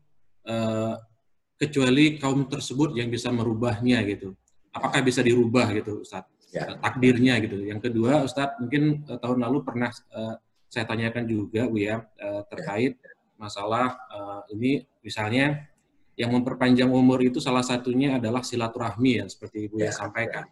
[0.50, 0.98] uh,
[1.56, 4.34] kecuali kaum tersebut yang bisa merubahnya gitu.
[4.74, 6.26] Apakah bisa dirubah gitu Ustaz?
[6.52, 6.76] Ya.
[6.82, 7.62] Takdirnya gitu.
[7.62, 12.42] Yang kedua Ustaz mungkin uh, tahun lalu pernah uh, saya tanyakan juga Bu ya uh,
[12.50, 13.12] terkait ya.
[13.38, 15.70] masalah uh, ini misalnya
[16.16, 20.46] yang memperpanjang umur itu salah satunya adalah silaturahmi ya seperti Ibu ya, yang sampaikan.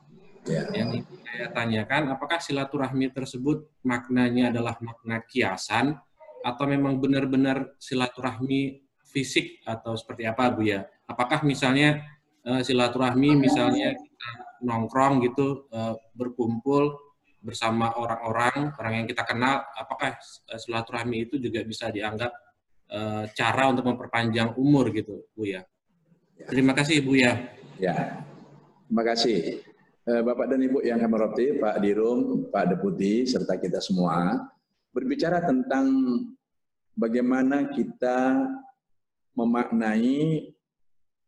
[0.44, 0.68] Ya.
[0.76, 5.96] Yang saya tanyakan apakah silaturahmi tersebut maknanya adalah makna kiasan
[6.44, 10.84] atau memang benar-benar silaturahmi fisik atau seperti apa Bu ya?
[11.08, 12.04] Apakah misalnya
[12.44, 14.30] uh, silaturahmi misalnya kita
[14.68, 17.00] nongkrong gitu uh, berkumpul
[17.44, 20.16] bersama orang-orang orang yang kita kenal apakah
[20.56, 22.32] silaturahmi itu juga bisa dianggap
[22.92, 25.66] Eh, cara untuk memperpanjang umur gitu, Bu ya.
[26.46, 27.56] Terima kasih, Bu ya.
[27.82, 28.22] Ya,
[28.86, 29.64] terima kasih.
[30.04, 34.36] Eh, Bapak dan Ibu yang kami hormati, Pak Dirum, Pak Deputi, serta kita semua,
[34.92, 35.90] berbicara tentang
[36.94, 38.46] bagaimana kita
[39.34, 40.54] memaknai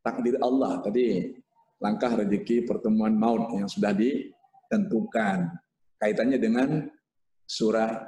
[0.06, 1.34] takdir Allah tadi,
[1.82, 5.50] langkah rezeki pertemuan maut yang sudah ditentukan.
[5.98, 6.86] Kaitannya dengan
[7.50, 8.06] surah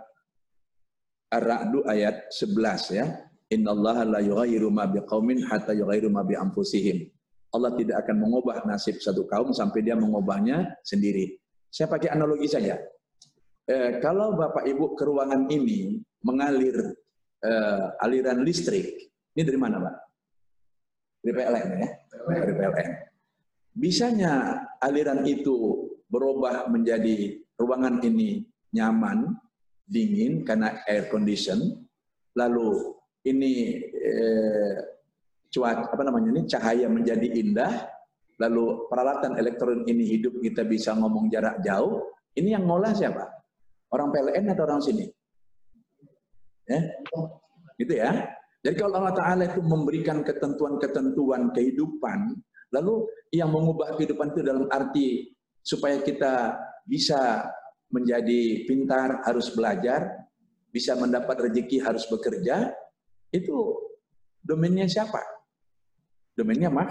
[1.33, 3.26] Ar-Ra'du ayat 11 ya.
[3.47, 7.07] Innallaha la yughayyiru ma biqaumin hatta yughayyiru ma bi anfusihim.
[7.55, 11.39] Allah tidak akan mengubah nasib satu kaum sampai dia mengubahnya sendiri.
[11.71, 12.75] Saya pakai analogi saja.
[13.67, 16.75] Eh, kalau Bapak Ibu ke ruangan ini mengalir
[17.43, 19.95] eh, aliran listrik, ini dari mana Pak?
[21.23, 21.87] Dari PLN ya?
[22.27, 22.91] Dari PLN.
[23.77, 24.33] Bisanya
[24.83, 28.43] aliran itu berubah menjadi ruangan ini
[28.75, 29.35] nyaman,
[29.87, 31.87] dingin karena air condition,
[32.35, 34.75] lalu ini eh,
[35.57, 37.89] apa namanya ini cahaya menjadi indah,
[38.37, 43.25] lalu peralatan elektronik ini hidup kita bisa ngomong jarak jauh, ini yang ngolah siapa?
[43.89, 45.09] Orang PLN atau orang sini?
[46.67, 46.83] Ya,
[47.79, 48.11] gitu ya.
[48.61, 52.35] Jadi kalau Allah Taala itu memberikan ketentuan-ketentuan kehidupan,
[52.75, 55.31] lalu yang mengubah kehidupan itu dalam arti
[55.63, 57.47] supaya kita bisa
[57.87, 60.27] menjadi pintar harus belajar,
[60.69, 62.75] bisa mendapat rezeki harus bekerja,
[63.31, 63.55] itu
[64.43, 65.19] domainnya siapa?
[66.37, 66.89] Domainnya mah,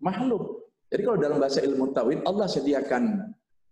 [0.00, 0.70] makhluk.
[0.88, 3.02] Jadi kalau dalam bahasa ilmu tauhid Allah sediakan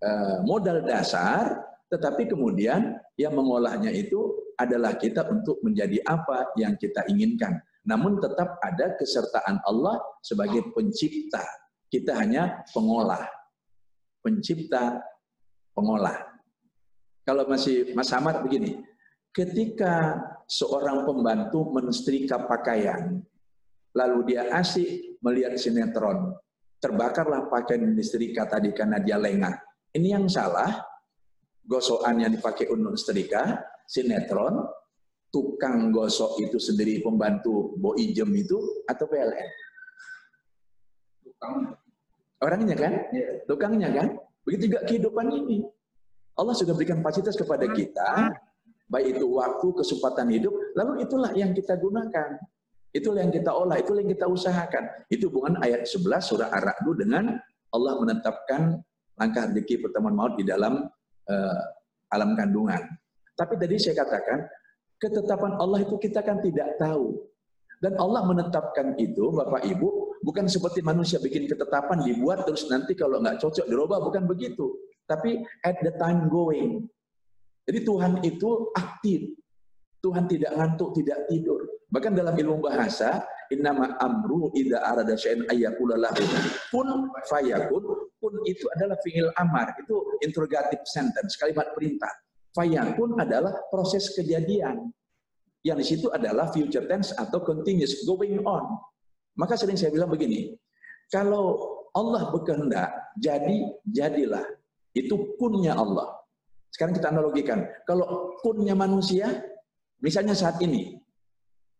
[0.05, 7.07] uh, modal dasar, tetapi kemudian yang mengolahnya itu adalah kita untuk menjadi apa yang kita
[7.09, 7.57] inginkan.
[7.86, 11.44] Namun tetap ada kesertaan Allah sebagai pencipta.
[11.86, 13.22] Kita hanya pengolah.
[14.20, 14.99] Pencipta,
[15.70, 16.18] pengolah.
[17.22, 18.82] Kalau masih Mas Samad begini,
[19.37, 20.16] ketika
[20.49, 23.20] seorang pembantu mensetrika pakaian,
[23.93, 26.32] lalu dia asik melihat sinetron,
[26.80, 29.53] terbakarlah pakaian yang disetrika tadi karena dia lengah.
[29.93, 30.72] Ini yang salah,
[31.68, 34.64] gosokan yang dipakai untuk setrika, sinetron,
[35.28, 38.57] tukang gosok itu sendiri pembantu Boijem itu,
[38.89, 39.49] atau PLN?
[41.20, 41.76] Tukang.
[42.41, 42.93] Orangnya kan?
[43.12, 43.28] Iya.
[43.45, 44.09] Tukangnya kan?
[44.49, 45.61] Begitu juga kehidupan ini.
[46.37, 48.28] Allah sudah berikan fasilitas kepada kita,
[48.87, 52.39] baik itu waktu, kesempatan hidup, lalu itulah yang kita gunakan.
[52.95, 54.84] Itulah yang kita olah, itulah yang kita usahakan.
[55.12, 57.37] Itu hubungan ayat 11 surah Ar-Ra'du dengan
[57.74, 58.80] Allah menetapkan
[59.20, 60.87] langkah rezeki pertemuan maut di dalam
[61.28, 61.62] uh,
[62.09, 62.80] alam kandungan.
[63.37, 64.49] Tapi tadi saya katakan,
[64.97, 67.20] ketetapan Allah itu kita kan tidak tahu.
[67.76, 73.20] Dan Allah menetapkan itu, Bapak Ibu, bukan seperti manusia bikin ketetapan, dibuat terus nanti kalau
[73.20, 74.72] nggak cocok dirubah, bukan begitu.
[75.05, 76.89] Tapi at the time going,
[77.66, 79.26] jadi Tuhan itu aktif.
[79.98, 81.66] Tuhan tidak ngantuk, tidak tidur.
[81.90, 86.22] Bahkan dalam ilmu bahasa, innama amru idza arada syai'an ayyakula lahu
[86.70, 87.82] kun fayakun.
[88.22, 92.10] Kun itu adalah fi'il amar, itu interrogative sentence, kalimat perintah.
[92.54, 94.94] Fayakun adalah proses kejadian.
[95.66, 98.62] Yang di situ adalah future tense atau continuous, going on.
[99.34, 100.54] Maka sering saya bilang begini,
[101.10, 101.58] kalau
[101.92, 104.46] Allah berkehendak, jadi jadilah.
[104.96, 106.15] Itu kunnya Allah.
[106.76, 107.64] Sekarang kita analogikan.
[107.88, 109.32] Kalau kunnya manusia,
[110.04, 111.00] misalnya saat ini,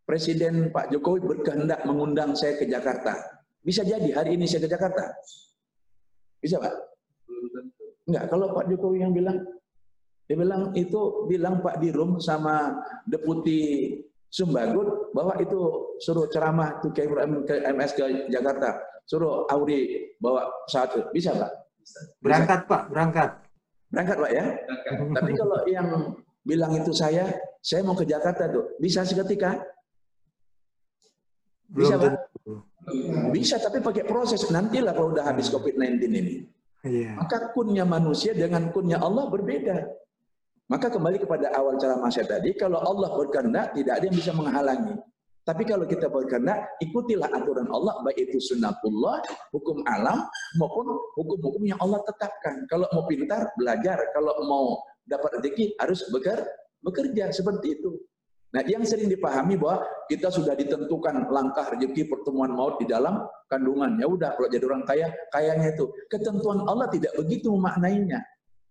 [0.09, 3.13] Presiden Pak Jokowi berkehendak mengundang saya ke Jakarta.
[3.61, 5.13] Bisa jadi hari ini saya ke Jakarta.
[6.41, 6.73] Bisa Pak?
[8.09, 9.37] Enggak, kalau Pak Jokowi yang bilang,
[10.25, 13.93] dia bilang itu bilang Pak Dirum sama Deputi
[14.33, 17.05] Sumbagut bawa itu suruh ceramah ke,
[17.69, 21.53] MS ke Jakarta, suruh Auri bawa pesawat bisa Pak?
[22.25, 23.31] Berangkat Pak, berangkat.
[23.91, 24.45] Berangkat Pak ya?
[24.91, 25.17] Berangkat.
[25.19, 25.89] Tapi kalau yang
[26.47, 27.31] bilang itu saya,
[27.63, 29.63] saya mau ke Jakarta tuh, bisa seketika?
[31.71, 32.13] Bisa Pak?
[33.35, 36.35] Bisa tapi pakai proses nantilah kalau udah habis COVID-19 ini.
[36.87, 37.19] Iya.
[37.19, 39.91] Maka kunnya manusia dengan kunnya Allah berbeda.
[40.71, 44.95] Maka kembali kepada awal cara saya tadi, kalau Allah berkehendak tidak ada yang bisa menghalangi.
[45.47, 49.23] Tapi kalau kita berkehendak, ikutilah aturan Allah, baik itu sunnatullah,
[49.55, 50.27] hukum alam,
[50.59, 52.67] maupun hukum-hukum yang Allah tetapkan.
[52.67, 54.11] Kalau mau pintar, belajar.
[54.11, 56.03] Kalau mau dapat rezeki, harus
[56.83, 57.31] bekerja.
[57.31, 57.95] Seperti itu.
[58.59, 64.03] Nah, yang sering dipahami bahwa kita sudah ditentukan langkah rezeki pertemuan maut di dalam kandungan.
[64.03, 65.87] Ya udah, kalau jadi orang kaya, kayanya itu.
[66.11, 68.19] Ketentuan Allah tidak begitu memaknainya.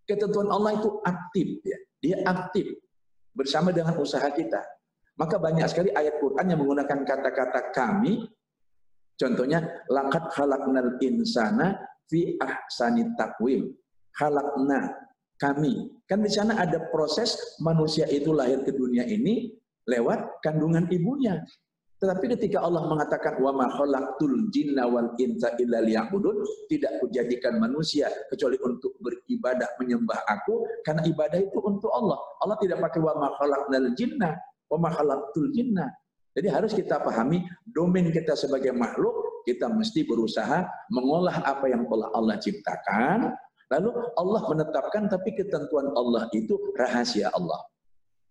[0.03, 1.80] Ketentuan Allah itu aktif ya.
[2.03, 2.67] Dia aktif
[3.32, 4.74] bersama dengan usaha kita.
[5.16, 8.28] Maka banyak sekali ayat Quran yang menggunakan kata-kata kami.
[9.16, 11.80] Contohnya laqad khalaqnal insana
[12.11, 13.72] fi ahsani takwim.
[14.11, 14.91] Khalaqna
[15.39, 15.88] kami.
[16.03, 19.55] Kan di sana ada proses manusia itu lahir ke dunia ini
[19.88, 21.39] lewat kandungan ibunya.
[21.95, 28.11] Tetapi ketika Allah mengatakan wa ma khalaqtul jinna wal insa illa liya'budun, tidak kujadikan manusia
[28.28, 32.20] kecuali untuk beribadah menyembah aku karena ibadah itu untuk Allah.
[32.43, 34.36] Allah tidak pakai wa ma khalaqnal jinna
[34.72, 35.89] wa ma khalaqtul jinna.
[36.36, 42.11] Jadi harus kita pahami domain kita sebagai makhluk, kita mesti berusaha mengolah apa yang telah
[42.11, 43.32] Allah ciptakan,
[43.72, 43.89] lalu
[44.20, 47.63] Allah menetapkan tapi ketentuan Allah itu rahasia Allah.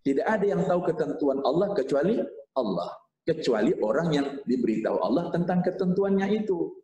[0.05, 2.21] Tidak ada yang tahu ketentuan Allah kecuali
[2.53, 2.93] Allah
[3.25, 6.77] kecuali orang yang diberitahu Allah tentang ketentuannya itu.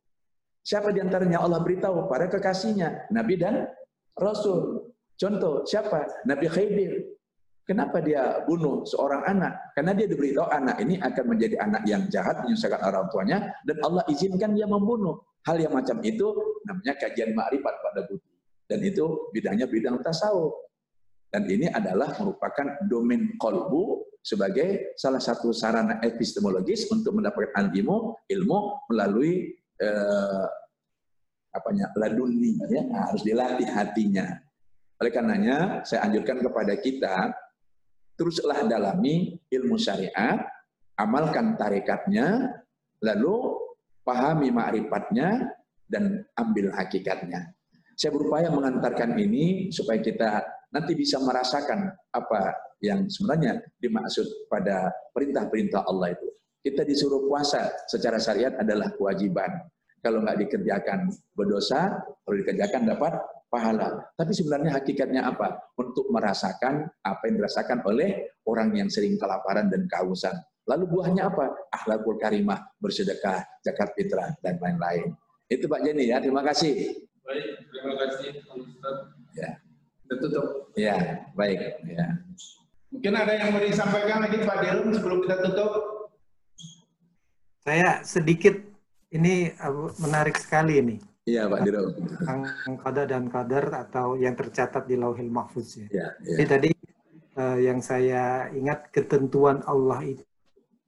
[0.64, 2.08] Siapa di antaranya Allah beritahu?
[2.08, 3.68] Para kekasihnya, Nabi dan
[4.16, 4.92] Rasul.
[5.20, 6.08] Contoh, siapa?
[6.24, 7.19] Nabi Khidir.
[7.70, 9.70] Kenapa dia bunuh seorang anak?
[9.78, 14.02] Karena dia diberitahu anak ini akan menjadi anak yang jahat, menyusahkan orang tuanya, dan Allah
[14.10, 15.22] izinkan dia membunuh.
[15.46, 16.34] Hal yang macam itu
[16.66, 18.26] namanya kajian ma'rifat pada budi.
[18.66, 20.66] Dan itu bidangnya bidang tasawuf.
[21.30, 28.58] Dan ini adalah merupakan domain kolbu sebagai salah satu sarana epistemologis untuk mendapatkan ilmu ilmu
[28.90, 30.46] melalui eh,
[31.54, 34.28] apanya laduni ya nah, harus dilatih hatinya
[35.00, 37.32] oleh karenanya saya anjurkan kepada kita
[38.20, 40.44] teruslah dalami ilmu syariat
[41.00, 42.52] amalkan tarikatnya
[43.00, 43.56] lalu
[44.04, 45.48] pahami makrifatnya
[45.88, 47.56] dan ambil hakikatnya
[48.00, 55.84] saya berupaya mengantarkan ini supaya kita nanti bisa merasakan apa yang sebenarnya dimaksud pada perintah-perintah
[55.84, 56.28] Allah itu.
[56.64, 59.52] Kita disuruh puasa secara syariat adalah kewajiban.
[60.00, 64.14] Kalau nggak dikerjakan berdosa, kalau dikerjakan dapat pahala.
[64.14, 65.58] Tapi sebenarnya hakikatnya apa?
[65.76, 70.38] Untuk merasakan apa yang dirasakan oleh orang yang sering kelaparan dan kehausan.
[70.70, 71.50] Lalu buahnya apa?
[71.74, 75.10] Akhlakul karimah, bersedekah, zakat fitrah, dan lain-lain.
[75.50, 76.94] Itu Pak Jenny ya, terima kasih.
[77.26, 78.96] Baik, terima kasih Ustaz.
[79.34, 79.50] Ya.
[80.06, 80.46] Kita tutup.
[80.78, 81.58] Ya, baik.
[81.90, 82.06] Ya.
[82.90, 85.72] Mungkin ada yang mau disampaikan lagi Pak Dirun sebelum kita tutup?
[87.62, 88.54] Saya sedikit
[89.10, 89.54] ini
[89.98, 90.96] menarik sekali ini.
[91.28, 91.92] Iya Pak Dirun.
[92.00, 92.40] Tentang
[92.80, 95.86] kadar dan kadar atau yang tercatat di Lauhil Mahfuz ya.
[95.92, 96.36] ya, ya.
[96.40, 96.70] Jadi tadi
[97.36, 100.24] uh, yang saya ingat ketentuan Allah itu,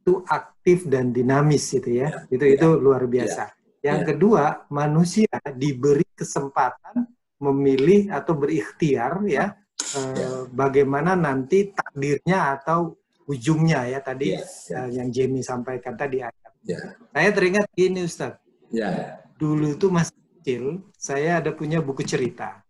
[0.02, 2.08] itu aktif dan dinamis gitu ya.
[2.08, 2.52] ya itu ya.
[2.56, 3.52] itu luar biasa.
[3.84, 3.92] Ya.
[3.92, 4.06] Yang ya.
[4.14, 7.06] kedua, manusia diberi kesempatan
[7.42, 9.50] memilih atau berikhtiar ya
[9.98, 12.94] uh, bagaimana nanti takdirnya atau
[13.26, 14.78] ujungnya ya tadi ya, ya.
[14.86, 16.52] Uh, yang Jamie sampaikan tadi ayat.
[16.62, 16.94] Yeah.
[17.10, 18.38] Saya teringat gini Ustaz.
[18.70, 19.18] Yeah.
[19.34, 22.66] Dulu tuh masih kecil, saya ada punya buku cerita.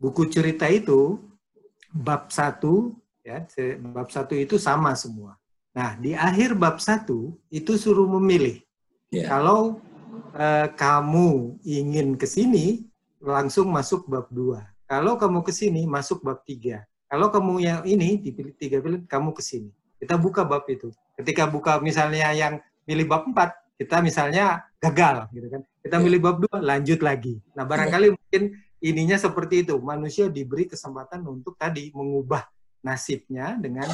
[0.00, 1.20] Buku cerita itu
[1.92, 3.44] bab satu ya,
[3.92, 5.36] bab satu itu sama semua.
[5.76, 8.64] Nah, di akhir bab satu itu suruh memilih.
[9.12, 9.28] Yeah.
[9.28, 9.84] Kalau
[10.32, 12.88] uh, kamu ingin ke sini,
[13.20, 16.84] langsung masuk bab dua kalau kamu ke sini, masuk bab tiga.
[17.08, 19.72] Kalau kamu yang ini, dipilih tiga pilih, kamu ke sini.
[19.96, 20.92] Kita buka bab itu.
[21.16, 25.28] Ketika buka misalnya yang milih bab empat, kita misalnya gagal.
[25.34, 25.62] gitu kan.
[25.84, 27.42] Kita milih bab dua, lanjut lagi.
[27.52, 28.42] Nah barangkali mungkin
[28.80, 29.76] ininya seperti itu.
[29.82, 32.46] Manusia diberi kesempatan untuk tadi mengubah
[32.84, 33.90] nasibnya dengan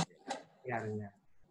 [0.62, 1.08] ikhtiarnya.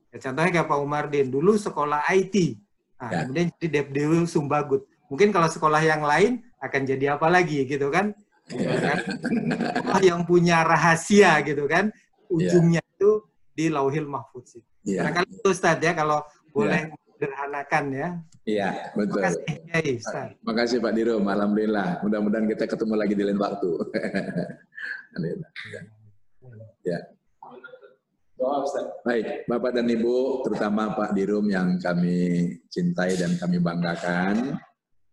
[0.09, 2.57] Ya, contohnya kayak Pak Umardin, dulu sekolah IT.
[2.99, 3.17] Nah, ya.
[3.23, 4.83] Kemudian jadi Depdewil Sumbagut.
[5.09, 8.13] Mungkin kalau sekolah yang lain akan jadi apa lagi gitu kan
[8.49, 8.97] kan?
[10.03, 11.93] yang punya rahasia gitu kan
[12.29, 12.93] ujungnya yeah.
[12.97, 13.09] itu
[13.53, 14.05] di lauhil
[14.45, 14.63] sih.
[14.85, 15.09] Yeah.
[15.09, 16.23] Karena itu Ustaz ya kalau
[16.53, 16.93] boleh.
[17.19, 18.09] Sederhanakan ya.
[18.47, 19.19] Iya, betul.
[19.19, 20.29] Terima kasih, ya, Ustaz.
[20.39, 21.99] Makasih Pak Diro, alhamdulillah.
[21.99, 23.71] Mudah-mudahan kita ketemu lagi di lain waktu.
[26.87, 26.99] ya.
[29.03, 34.55] Baik, Bapak dan Ibu, terutama Pak Dirum yang kami cintai dan kami banggakan,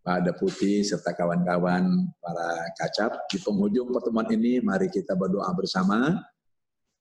[0.07, 1.91] Pak Deputi serta kawan-kawan
[2.23, 3.27] para kacap.
[3.27, 6.23] Di penghujung pertemuan ini, mari kita berdoa bersama.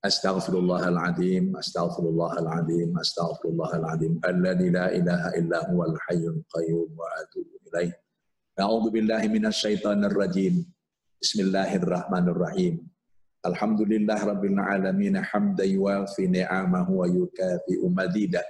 [0.06, 4.22] Astaghfirullahaladzim, astaghfirullahaladzim, astaghfirullahaladzim.
[4.22, 7.90] Alladhi la ilaha illa huwal hayyul qayyum wa atubu ilaih.
[8.54, 10.62] A'udzu billahi minasyaitonir rajim.
[11.18, 12.86] Bismillahirrahmanirrahim.
[13.50, 18.46] Alhamdulillah Rabbil Alamin hamdan yuwafi ni'amahu wa yukafi'u madidah.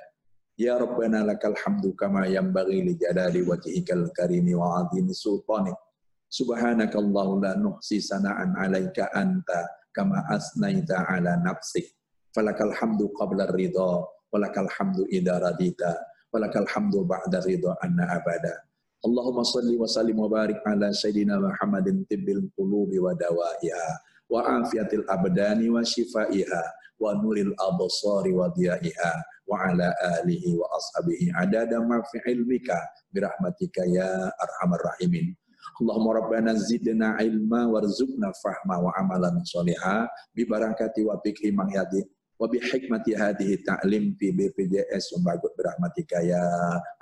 [0.60, 5.80] Ya Rabbana lakal hamdu kama yanbaghi li jalali wajhikal karimi wa azimi sultanik.
[6.28, 11.88] Subhanaka Allahu la nuhsi sana'an alaika anta kama asnaita ala nafsik.
[12.36, 15.96] Falakal hamdu qabla ridha, walakal hamdu idha radita,
[16.36, 18.60] walakal hamdu ba'da ridha anna abada.
[19.08, 23.88] Allahumma salli wa sallim wa barik ala Sayyidina Muhammadin tibbil qulubi wa dawaiha
[24.34, 26.64] wa afiatil abdani wa shifaiha
[27.00, 29.14] wa nuril absari wa diyaiha
[29.46, 32.82] wa ala alihi wa ashabihi adada ma fi ilmika
[33.14, 35.38] birahmatika ya arhamar rahimin
[35.76, 41.99] Allahumma rabbana zidna ilma warzuqna fahma wa amalan sholiha bi barakati wa fikhi mangyadi
[42.39, 46.39] wa bi hikmati hadhihi ta'lim fi BPJS Sumbagut birahmatika ya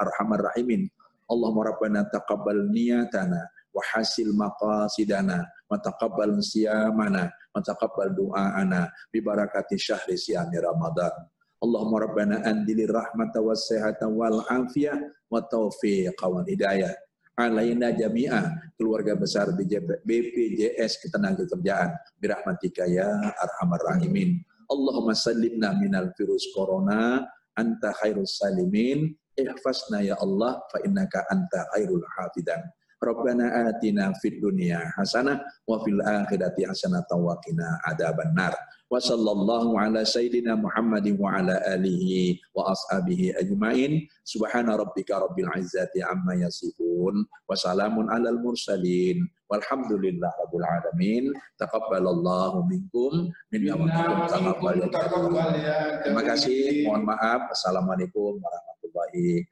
[0.01, 0.89] arhamar rahimin.
[1.29, 3.45] Allahumma rabbana taqabbal niyatana
[3.77, 11.13] wa hasil maqasidana wa taqabbal siyamana wa taqabbal du'aana bi barakati syahri siyami Ramadan.
[11.61, 14.97] Allahumma rabbana andili rahmata wa sehata wal afiyah
[15.29, 16.91] wa taufiq wa hidayah
[17.37, 19.49] alaina jami'a keluarga besar
[20.05, 21.89] BPJS ketenaga kerjaan
[22.21, 23.09] birahmatika ya
[23.41, 24.41] arhamar rahimin.
[24.69, 27.25] Allahumma sallimna minal virus corona
[27.57, 29.13] anta khairus salimin.
[29.33, 32.61] Ihfasna ya Allah fa innaka anta khairul hafidan.
[33.01, 38.53] Rabbana atina fid dunya hasanah wa fil akhirati hasanah wa qina adzabannar.
[38.91, 44.05] Wa sallallahu ala sayyidina Muhammadin wa ala alihi wa ashabihi ajmain.
[44.27, 49.23] Subhana rabbika rabbil izzati amma yasifun wa salamun alal mursalin.
[49.49, 51.23] Walhamdulillah rabbil alamin.
[51.57, 54.81] Taqabbalallahu minkum minna wa minkum
[55.57, 56.85] ya Terima kasih.
[56.85, 57.41] Mohon maaf.
[57.53, 59.47] Assalamualaikum warahmatullahi